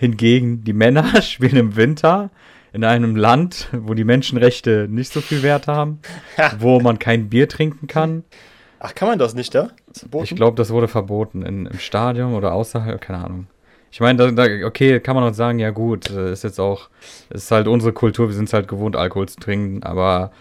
[0.00, 2.30] Hingegen die Männer spielen im Winter
[2.72, 5.98] in einem Land, wo die Menschenrechte nicht so viel Wert haben,
[6.58, 8.24] wo man kein Bier trinken kann.
[8.78, 9.72] Ach, kann man das nicht da?
[9.92, 10.24] Verboten?
[10.24, 13.46] Ich glaube, das wurde verboten in, im Stadion oder außerhalb, keine Ahnung.
[13.92, 16.88] Ich meine, da, da, okay, kann man auch sagen, ja gut, äh, ist jetzt auch,
[17.28, 20.32] ist halt unsere Kultur, wir sind es halt gewohnt, Alkohol zu trinken, aber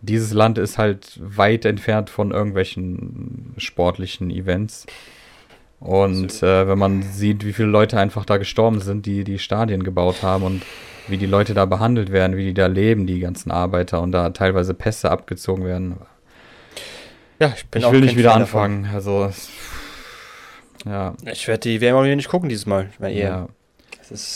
[0.00, 4.86] dieses Land ist halt weit entfernt von irgendwelchen sportlichen Events.
[5.84, 9.84] Und äh, wenn man sieht, wie viele Leute einfach da gestorben sind, die die Stadien
[9.84, 10.62] gebaut haben und
[11.08, 14.30] wie die Leute da behandelt werden, wie die da leben, die ganzen Arbeiter und da
[14.30, 15.96] teilweise Pässe abgezogen werden.
[17.38, 18.60] Ja, ich bin ich auch will nicht wieder Fan davon.
[18.62, 18.94] anfangen.
[18.94, 19.50] Also, es-
[20.86, 21.14] ja.
[21.30, 22.88] Ich werde die WM auch nicht gucken dieses Mal.
[22.92, 23.48] Ich meine, ja.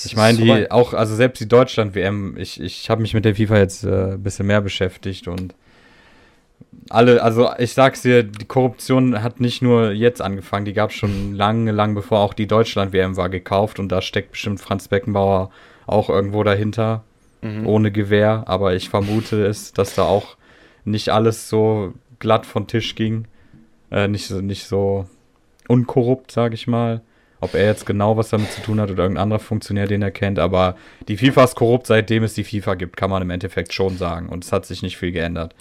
[0.05, 3.59] Ich meine, die auch, also selbst die Deutschland-WM, ich, ich habe mich mit der FIFA
[3.59, 5.55] jetzt äh, ein bisschen mehr beschäftigt und
[6.91, 10.97] alle, also ich sag's dir, die Korruption hat nicht nur jetzt angefangen, die gab es
[10.97, 15.51] schon lange, lange bevor auch die Deutschland-WM war gekauft und da steckt bestimmt Franz Beckenbauer
[15.87, 17.05] auch irgendwo dahinter,
[17.41, 17.67] Mhm.
[17.69, 20.37] ohne Gewehr, aber ich vermute es, dass da auch
[20.85, 23.27] nicht alles so glatt von Tisch ging,
[23.93, 25.07] äh, nicht so, nicht so
[25.69, 27.03] unkorrupt, sag ich mal.
[27.41, 30.11] Ob er jetzt genau was damit zu tun hat oder irgendein anderer Funktionär, den er
[30.11, 30.75] kennt, aber
[31.07, 34.29] die FIFA ist korrupt, seitdem es die FIFA gibt, kann man im Endeffekt schon sagen.
[34.29, 35.55] Und es hat sich nicht viel geändert.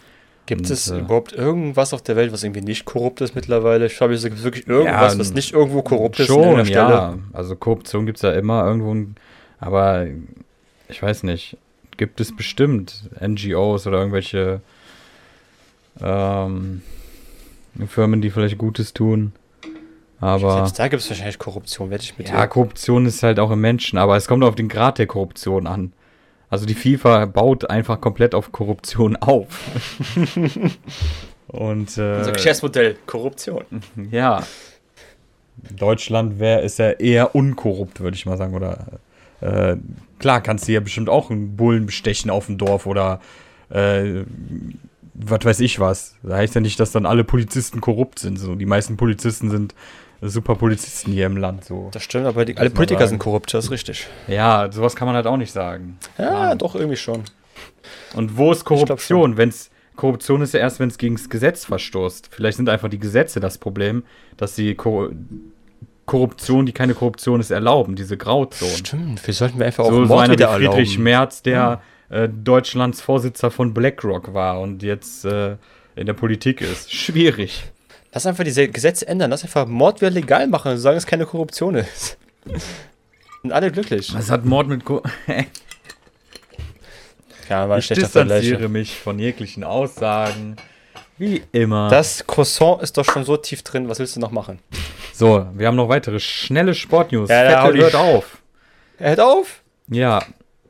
[0.47, 3.85] Gibt es äh, überhaupt irgendwas auf der Welt, was irgendwie nicht korrupt ist mittlerweile?
[3.85, 6.27] Ich glaube, es gibt wirklich irgendwas, Ja, was nicht irgendwo korrupt ist.
[6.27, 7.15] Schon, ja.
[7.33, 8.95] Also Korruption gibt es ja immer irgendwo,
[9.59, 10.07] aber
[10.87, 11.57] ich weiß nicht.
[11.97, 14.61] Gibt es bestimmt NGOs oder irgendwelche
[16.01, 16.81] ähm,
[17.87, 19.33] Firmen, die vielleicht Gutes tun.
[20.19, 22.47] Aber Selbst da gibt es wahrscheinlich Korruption, wette ich mit ja.
[22.47, 25.91] Korruption ist halt auch im Menschen, aber es kommt auf den Grad der Korruption an.
[26.49, 29.59] Also die FIFA baut einfach komplett auf Korruption auf.
[31.47, 33.63] Und äh, Unser Geschäftsmodell, Korruption.
[34.11, 34.43] ja.
[35.75, 38.53] Deutschland wär, ist ja eher unkorrupt, würde ich mal sagen.
[38.53, 38.99] Oder
[39.41, 39.75] äh,
[40.19, 43.19] klar, kannst du ja bestimmt auch einen Bullen bestechen auf dem Dorf oder
[43.69, 44.23] äh,
[45.15, 46.15] was weiß ich was.
[46.21, 48.37] Da heißt ja nicht, dass dann alle Polizisten korrupt sind.
[48.37, 49.73] So, die meisten Polizisten sind
[50.21, 51.65] super Polizisten hier im Land.
[51.65, 51.89] So.
[51.91, 53.09] Das stimmt, aber die, alle Politiker sagen.
[53.09, 54.07] sind korrupt, das ist richtig.
[54.27, 55.97] Ja, sowas kann man halt auch nicht sagen.
[56.17, 56.55] Ja, Ja.
[56.55, 57.23] doch, irgendwie schon.
[58.15, 59.37] Und wo ist Korruption?
[59.37, 62.29] Wenn's Korruption ist ja erst, wenn es gegen das Gesetz verstoßt.
[62.31, 64.03] Vielleicht sind einfach die Gesetze das Problem,
[64.37, 65.09] dass die Kor
[66.05, 68.75] Korruption, die keine Korruption ist, erlauben, diese Grauzonen.
[68.77, 71.03] Stimmt, wir sollten wir einfach auch So, so Mord einer wie wieder Friedrich erlauben.
[71.03, 75.57] Merz, der äh, Deutschlands Vorsitzer von BlackRock war und jetzt äh,
[75.97, 76.93] in der Politik ist.
[76.93, 77.63] Schwierig.
[78.13, 81.09] Lass einfach diese Gesetze ändern, lass einfach Mord wieder legal machen und sagen, dass es
[81.09, 82.17] keine Korruption ist.
[83.41, 84.13] Sind alle glücklich.
[84.13, 85.03] Was hat Mord mit Ko
[87.49, 90.57] Ja, war Ich distanziere mich von jeglichen Aussagen.
[91.17, 91.89] Wie immer.
[91.89, 94.59] Das Croissant ist doch schon so tief drin, was willst du noch machen?
[95.13, 97.29] so, wir haben noch weitere schnelle Sportnews.
[97.29, 98.37] Ja, hau Vettel hört auf.
[98.99, 99.61] Er hört auf?
[99.87, 100.23] Ja,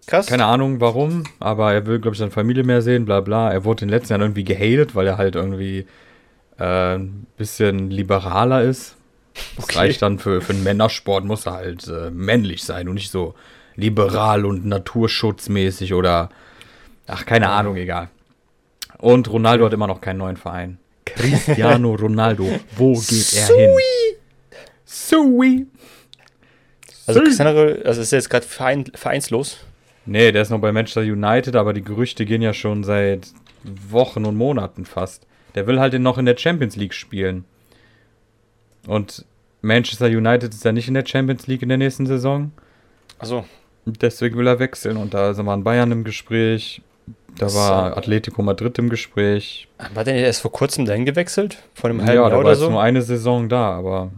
[0.07, 0.27] Krass.
[0.27, 3.51] Keine Ahnung warum, aber er will, glaube ich, seine Familie mehr sehen, bla bla.
[3.51, 5.85] Er wurde in den letzten Jahren irgendwie gehatet, weil er halt irgendwie
[6.63, 8.95] ein bisschen liberaler ist.
[9.55, 9.77] Das Okay.
[9.77, 13.35] reicht dann für, für einen Männersport, muss er halt äh, männlich sein und nicht so
[13.75, 16.29] liberal und naturschutzmäßig oder
[17.05, 18.09] ach, keine Ahnung, egal.
[18.97, 20.79] Und Ronaldo hat immer noch keinen neuen Verein.
[21.05, 23.69] Cristiano Ronaldo, wo geht er hin?
[24.85, 25.67] Sui.
[27.05, 29.57] Also, Cristiano, also ist er jetzt gerade Verein, vereinslos.
[30.05, 33.27] Nee, der ist noch bei Manchester United, aber die Gerüchte gehen ja schon seit
[33.63, 35.27] Wochen und Monaten fast.
[35.57, 37.43] Der will halt noch in der Champions League spielen.
[38.85, 39.25] Und
[39.61, 42.51] Manchester United ist ja nicht in der Champions League in der nächsten Saison.
[43.17, 43.43] Also,
[43.85, 44.97] Deswegen will er wechseln.
[44.97, 46.81] Und da waren Bayern im Gespräch.
[47.37, 47.97] Da war So.
[47.97, 49.67] Atletico Madrid im Gespräch.
[49.93, 51.57] war der nicht erst vor kurzem dahin gewechselt?
[51.73, 52.69] Vor einem halben Ja, Jahr da war oder jetzt so?
[52.69, 54.11] nur eine Saison da, aber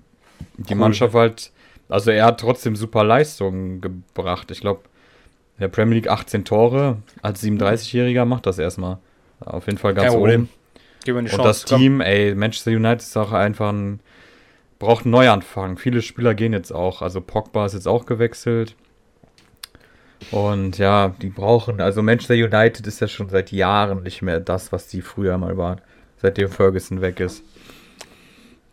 [0.58, 0.80] die Cool.
[0.80, 1.52] Mannschaft war halt,
[1.88, 4.52] also er hat trotzdem super Leistungen gebracht.
[4.52, 4.82] Ich glaube,
[5.58, 8.97] in der Premier League 18 Tore, als 37-Jähriger macht das erstmal.
[9.39, 10.49] Auf jeden Fall ganz Kein Problem.
[11.10, 11.80] Gib mir eine Und das komm.
[11.80, 14.00] Team, ey, Manchester United ist auch einfach ein,
[14.78, 15.78] braucht einen Neuanfang.
[15.78, 17.02] Viele Spieler gehen jetzt auch.
[17.02, 18.76] Also Pogba ist jetzt auch gewechselt.
[20.32, 24.72] Und ja, die brauchen, also Manchester United ist ja schon seit Jahren nicht mehr das,
[24.72, 25.82] was die früher mal waren.
[26.17, 27.43] Seitdem Ferguson weg ist.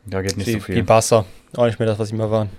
[0.04, 0.82] Da geht nicht die, so die viel.
[0.82, 1.24] Barca.
[1.56, 2.50] Auch nicht mehr das, was sie mal waren.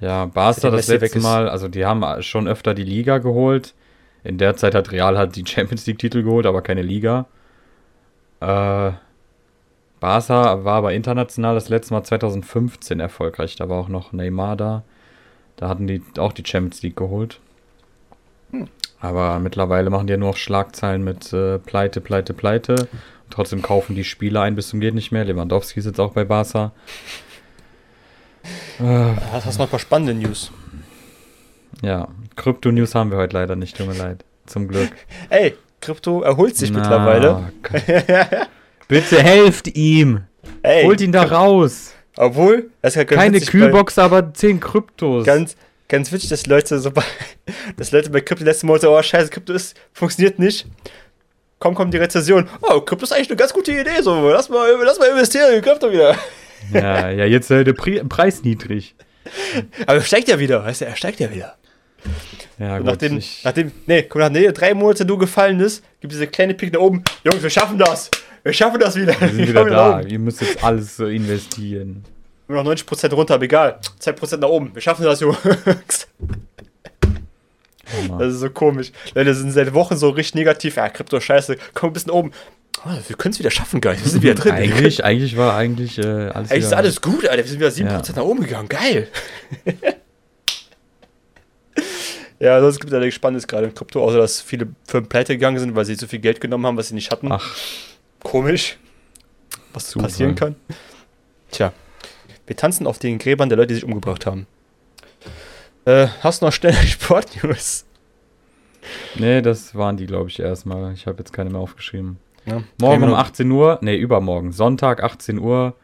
[0.00, 1.18] Ja, Barca das letzte.
[1.20, 3.74] Mal, also die haben schon öfter die Liga geholt.
[4.22, 7.26] In der Zeit hat Real halt die Champions League Titel geholt, aber keine Liga.
[8.40, 8.92] Äh,
[10.04, 13.56] Barca war aber international das letzte Mal 2015 erfolgreich.
[13.56, 14.82] Da war auch noch Neymar da.
[15.56, 17.40] Da hatten die auch die Champions League geholt.
[18.50, 18.68] Hm.
[19.00, 22.74] Aber mittlerweile machen die ja nur noch Schlagzeilen mit äh, Pleite, Pleite, Pleite.
[22.74, 25.24] Und trotzdem kaufen die Spieler ein bis zum geht nicht mehr.
[25.24, 26.72] Lewandowski ist jetzt auch bei Barca.
[28.78, 28.84] Äh,
[29.32, 30.52] Hast hast noch ein paar spannende News.
[31.80, 34.22] ja, Krypto-News haben wir heute leider nicht, tut mir leid.
[34.44, 34.90] Zum Glück.
[35.30, 37.52] Ey, Krypto erholt sich Na, mittlerweile.
[38.88, 40.20] Bitte helft ihm!
[40.62, 41.92] Ey, Holt ihn da raus!
[42.16, 45.24] Obwohl, es hat Keine witzig, Kühlbox, aber 10 Kryptos.
[45.24, 45.56] Ganz,
[45.88, 47.02] ganz witzig, dass Leute so bei,
[47.76, 50.66] dass Leute bei Krypto letzten Monat so, oh scheiße, Krypto ist, funktioniert nicht.
[51.58, 52.48] Komm, kommt die Rezession.
[52.62, 55.62] Oh, Krypto ist eigentlich eine ganz gute Idee, so, lass mal, lass mal investieren in
[55.62, 56.16] Krypto wieder.
[56.72, 58.94] Ja, ja, jetzt äh, der Pri Preis niedrig.
[59.86, 61.56] Aber er steigt ja wieder, weißt du, er steigt ja wieder.
[62.58, 62.86] Ja, gut.
[62.86, 66.72] nachdem, nachdem, nee, guck mal, nachdem drei Monate nur gefallen ist, gibt diese kleine Pik
[66.72, 67.02] nach oben.
[67.24, 68.10] Jungs, wir schaffen das.
[68.44, 69.18] Wir schaffen das wieder.
[69.20, 70.00] wir sind wieder da.
[70.02, 72.04] Ihr müsst jetzt alles so investieren.
[72.46, 73.80] Nur noch 90% runter, aber egal.
[74.02, 74.70] 2% nach oben.
[74.74, 75.38] Wir schaffen das, Jungs.
[77.86, 78.18] Hammer.
[78.18, 78.92] Das ist so komisch.
[79.14, 80.76] Leute sind seit Wochen so richtig negativ.
[80.76, 81.56] Ja, Krypto scheiße.
[81.72, 82.32] Komm ein bisschen oben.
[82.84, 83.96] Oh, wir können es wieder schaffen, geil.
[84.02, 84.52] Wir sind wieder drin.
[84.52, 86.50] Eigentlich, eigentlich war eigentlich äh, alles.
[86.50, 87.42] Eigentlich ist alles gut, Alter.
[87.44, 88.16] Wir sind wieder 7% Ja.
[88.16, 88.68] nach oben gegangen.
[88.68, 89.08] Geil.
[92.40, 95.58] ja, sonst gibt es allerdings Spannendes gerade in Krypto, außer dass viele Firmen pleite gegangen
[95.58, 97.32] sind, weil sie zu viel Geld genommen haben, was sie nicht hatten.
[97.32, 97.56] Ach,
[98.24, 98.78] Komisch.
[99.72, 100.08] Was Zufall.
[100.08, 100.56] passieren kann.
[101.52, 101.72] Tja.
[102.46, 104.46] Wir tanzen auf den Gräbern der Leute, die sich umgebracht haben.
[105.84, 107.84] Äh, hast du noch schnell Sportnews?
[109.14, 110.92] nee, das waren die, glaube ich, erstmal.
[110.94, 112.18] Ich habe jetzt keine mehr aufgeschrieben.
[112.46, 112.62] Ja.
[112.80, 115.74] Morgen um Noch- 18 Uhr, nee, übermorgen, Sonntag 18 Uhr.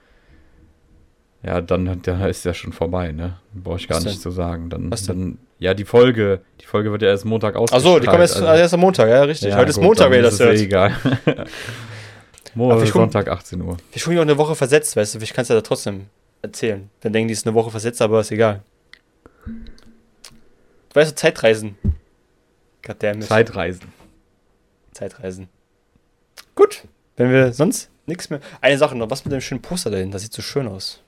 [1.42, 3.38] Ja, dann, dann ist ja schon vorbei, ne?
[3.54, 4.22] Brauche ich gar Was nicht denn?
[4.22, 4.68] zu sagen.
[4.68, 7.86] Dann, Was dann, ja, die Folge, die Folge wird ja erst Montag ausgestrahlt.
[7.86, 9.48] Achso, die kommen erst, also- erst am Montag, ja, richtig.
[9.50, 10.58] Ja, Heute ist gut, Montag, dann wer ist das hört.
[10.58, 10.96] eh egal.
[12.54, 13.76] Morgen, Sonntag 18 Uhr.
[13.92, 16.06] Ich schon auch eine Woche versetzt, weißt du, ich kann es ja da trotzdem
[16.42, 16.90] erzählen.
[17.00, 18.62] Dann denken die, es ist eine Woche versetzt, aber ist egal.
[20.94, 21.76] Weißt du, Zeitreisen.
[22.82, 23.24] Goddammit.
[23.24, 23.92] Zeitreisen.
[24.92, 25.48] Zeitreisen.
[26.54, 26.82] Gut,
[27.16, 28.40] wenn wir sonst nichts mehr.
[28.60, 30.12] Eine Sache noch, was mit dem schönen Poster da hinten?
[30.12, 31.00] Das sieht so schön aus.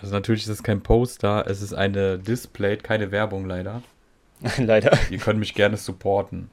[0.00, 3.82] Also natürlich ist es kein Poster, es ist eine Display, keine Werbung leider.
[4.58, 4.98] Leider.
[5.08, 6.48] Ihr könnt mich gerne supporten.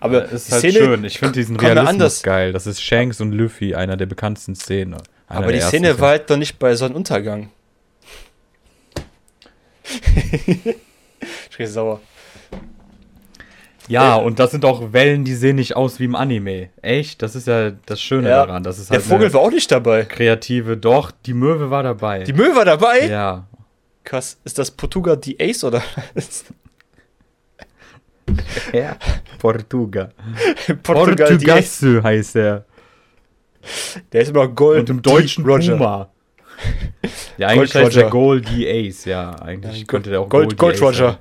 [0.00, 1.04] Aber es ist halt Szene schön.
[1.04, 2.22] Ich finde diesen Realismus anders.
[2.22, 2.52] geil.
[2.52, 4.96] Das ist Shanks und Luffy, einer der bekanntesten Szenen.
[5.28, 7.50] Aber der die Szene war halt doch nicht bei Sonnenuntergang.
[10.14, 12.00] ich krieg sauer.
[13.88, 16.70] Ja, Äh, und das sind auch Wellen, die sehen nicht aus wie im Anime.
[16.82, 17.20] Echt?
[17.22, 18.46] Das ist ja das Schöne Ja.
[18.46, 18.62] daran.
[18.62, 20.04] Das ist Der halt Vogel eine war auch nicht dabei.
[20.04, 20.76] kreative.
[20.76, 22.22] Doch, die Möwe war dabei.
[22.24, 23.06] Die Möwe war dabei?
[23.06, 23.46] ja.
[24.04, 24.36] Krass.
[24.44, 25.80] Ist das Portuga die Ace oder?
[28.72, 28.96] ja.
[29.38, 30.10] Portuga.
[30.82, 31.28] Portugal.
[31.28, 32.64] Portugasse heißt er.
[34.12, 34.80] Der ist immer Gold.
[34.80, 35.76] Und im Deutschen Roger.
[35.76, 36.08] Puma.
[37.38, 38.10] Ja, eigentlich Gold heißt der Roger.
[38.10, 39.30] Gold die Ace, ja.
[39.42, 41.18] Eigentlich Ja, könnte der auch Gold, Gold Ace Roger.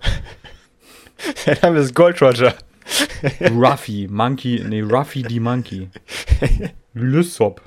[1.46, 2.54] Der Name ist Gold Roger.
[3.24, 3.58] sein.
[3.58, 5.90] Ruffy, Monkey, nee, Ruffy die Monkey.
[6.94, 7.62] Lysop.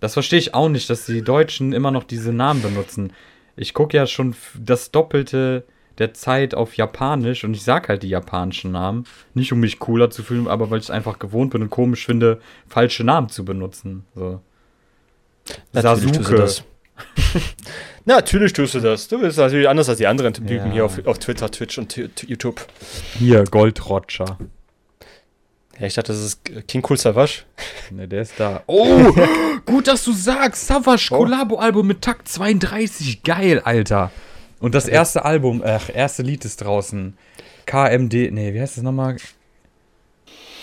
[0.00, 3.12] Das verstehe ich auch nicht, dass die Deutschen immer noch diese Namen benutzen.
[3.56, 5.64] Ich gucke ja schon das Doppelte
[6.00, 9.04] der Zeit auf Japanisch und ich sag halt die japanischen Namen.
[9.34, 12.04] Nicht um mich cooler zu fühlen, aber weil ich es einfach gewohnt bin und komisch
[12.06, 14.04] finde, falsche Namen zu benutzen.
[14.14, 14.40] So.
[15.72, 16.64] Natürlich tust du das.
[18.04, 19.08] Natürlich tust du das.
[19.08, 20.64] Du bist natürlich anders als die anderen Typen Ja.
[20.72, 21.96] hier auf, auf Twitter, Twitch und
[22.26, 22.66] YouTube.
[23.18, 24.38] Hier, Gold Roger.
[25.78, 27.42] Ja, ich dachte, das ist King Cool Savage.
[27.90, 28.62] Ne, der ist da.
[28.66, 29.12] Oh,
[29.64, 30.66] gut, dass du sagst.
[30.66, 31.18] Savage Oh.
[31.18, 33.22] Collabo-Album mit Takt 32.
[33.22, 34.10] Geil, Alter.
[34.60, 37.16] Und das erste Album, ach, erste Lied ist draußen.
[37.66, 39.16] KMD, nee, wie heißt das nochmal?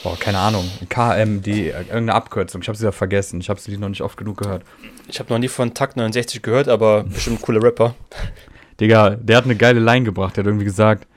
[0.04, 0.70] Boah, keine Ahnung.
[0.90, 2.62] KMD, äh, irgendeine Abkürzung.
[2.62, 3.42] Ich hab's wieder vergessen.
[3.42, 4.64] Ich hab's Lied noch nicht oft genug gehört.
[5.08, 7.96] Ich habe noch nie von Takt 69 gehört, aber bestimmt ein cooler Rapper.
[8.80, 10.38] Digga, der hat eine geile Line gebracht.
[10.38, 11.08] Der hat irgendwie gesagt,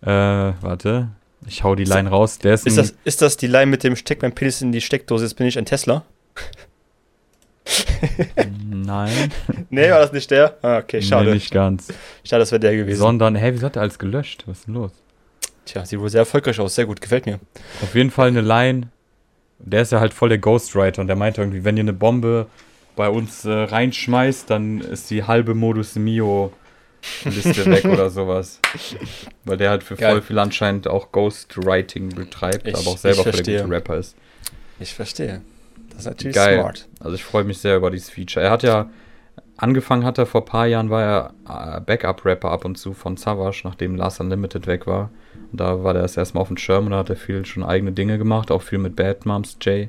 [0.00, 1.08] äh, warte.
[1.46, 2.38] Ich hau die Line raus.
[2.38, 4.80] Der ist, Ist das, ist das die Line mit dem Steck mein Penis in die
[4.80, 6.04] Steckdose, jetzt bin ich ein Tesla?
[8.70, 9.32] Nein,
[9.70, 10.56] Nee, war das nicht der?
[10.62, 11.26] Ah, okay, schade.
[11.26, 11.88] nee, nicht ganz.
[12.24, 12.98] Schade, das wäre der gewesen.
[12.98, 14.44] Sondern, hä, wieso hat er alles gelöscht?
[14.46, 14.92] Was ist denn los?
[15.64, 16.74] Tja, sieht wohl sehr erfolgreich aus.
[16.74, 17.38] Sehr gut, gefällt mir.
[17.82, 18.88] Auf jeden Fall eine Line.
[19.58, 22.46] Der ist ja halt voll der Ghostwriter und der meinte irgendwie, wenn ihr eine Bombe
[22.96, 26.52] bei uns äh, reinschmeißt, dann ist die halbe Modus Mio
[27.24, 28.60] Liste weg oder sowas.
[29.44, 30.12] Weil der halt für Geil.
[30.12, 34.16] voll viel anscheinend auch Ghostwriting betreibt, Ich- aber auch selber voll der gute Rapper ist.
[34.80, 35.42] Ich verstehe.
[35.98, 36.60] Das ist natürlich Geil.
[36.60, 36.88] smart.
[37.00, 38.44] Also ich freue mich sehr über dieses Feature.
[38.44, 38.88] Er hat ja
[39.56, 41.02] angefangen hat er vor ein paar Jahren war
[41.48, 45.10] er äh, Backup-Rapper ab und zu von Savage, nachdem Last Unlimited weg war.
[45.50, 47.64] Und da war der das erstmal auf dem Schirm und da hat er viel schon
[47.64, 49.88] eigene Dinge gemacht, auch viel mit Bad Moms Jay.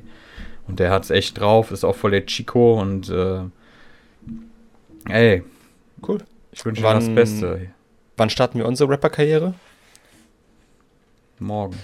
[0.66, 3.42] Und der hat's echt drauf, ist auch voll der Chico und äh,
[5.08, 5.44] ey,
[6.06, 6.18] Cool.
[6.50, 7.68] ich wünsche ihm das Beste.
[8.16, 9.54] Wann starten wir unsere Rapper-Karriere?
[11.38, 11.76] Morgen.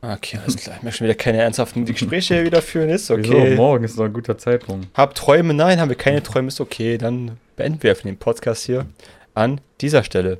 [0.00, 0.76] Okay, alles klar.
[0.76, 2.88] Ich möchte schon wieder keine ernsthaften Gespräche hier wieder führen.
[2.88, 3.36] Ist Wieso?
[3.36, 3.56] okay.
[3.56, 4.86] Morgen ist noch ein guter Zeitpunkt.
[4.96, 5.54] Hab Träume?
[5.54, 6.48] Nein, haben wir keine Träume?
[6.48, 6.98] Ist okay.
[6.98, 8.86] Dann beenden wir den Podcast hier
[9.34, 10.38] an dieser Stelle.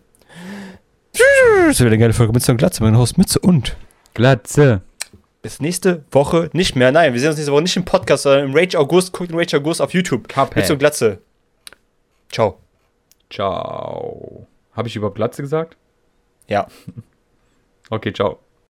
[1.13, 3.77] Das ist wieder eine geile Folge mit so einem Glatze, mein Host Mütze und
[4.15, 4.83] Glatze.
[5.43, 6.93] bis nächste Woche nicht mehr.
[6.93, 9.13] Nein, wir sehen uns nächste Woche nicht im Podcast, sondern im Rage August.
[9.13, 10.29] Guckt den Rage August auf YouTube.
[10.29, 10.55] Cuphead.
[10.57, 11.19] Mütze und Glatze.
[12.31, 12.61] Ciao.
[13.29, 14.47] Ciao.
[14.73, 15.77] Habe ich überhaupt Glatze gesagt?
[16.47, 16.69] Ja.
[17.91, 18.39] Okay, ciao.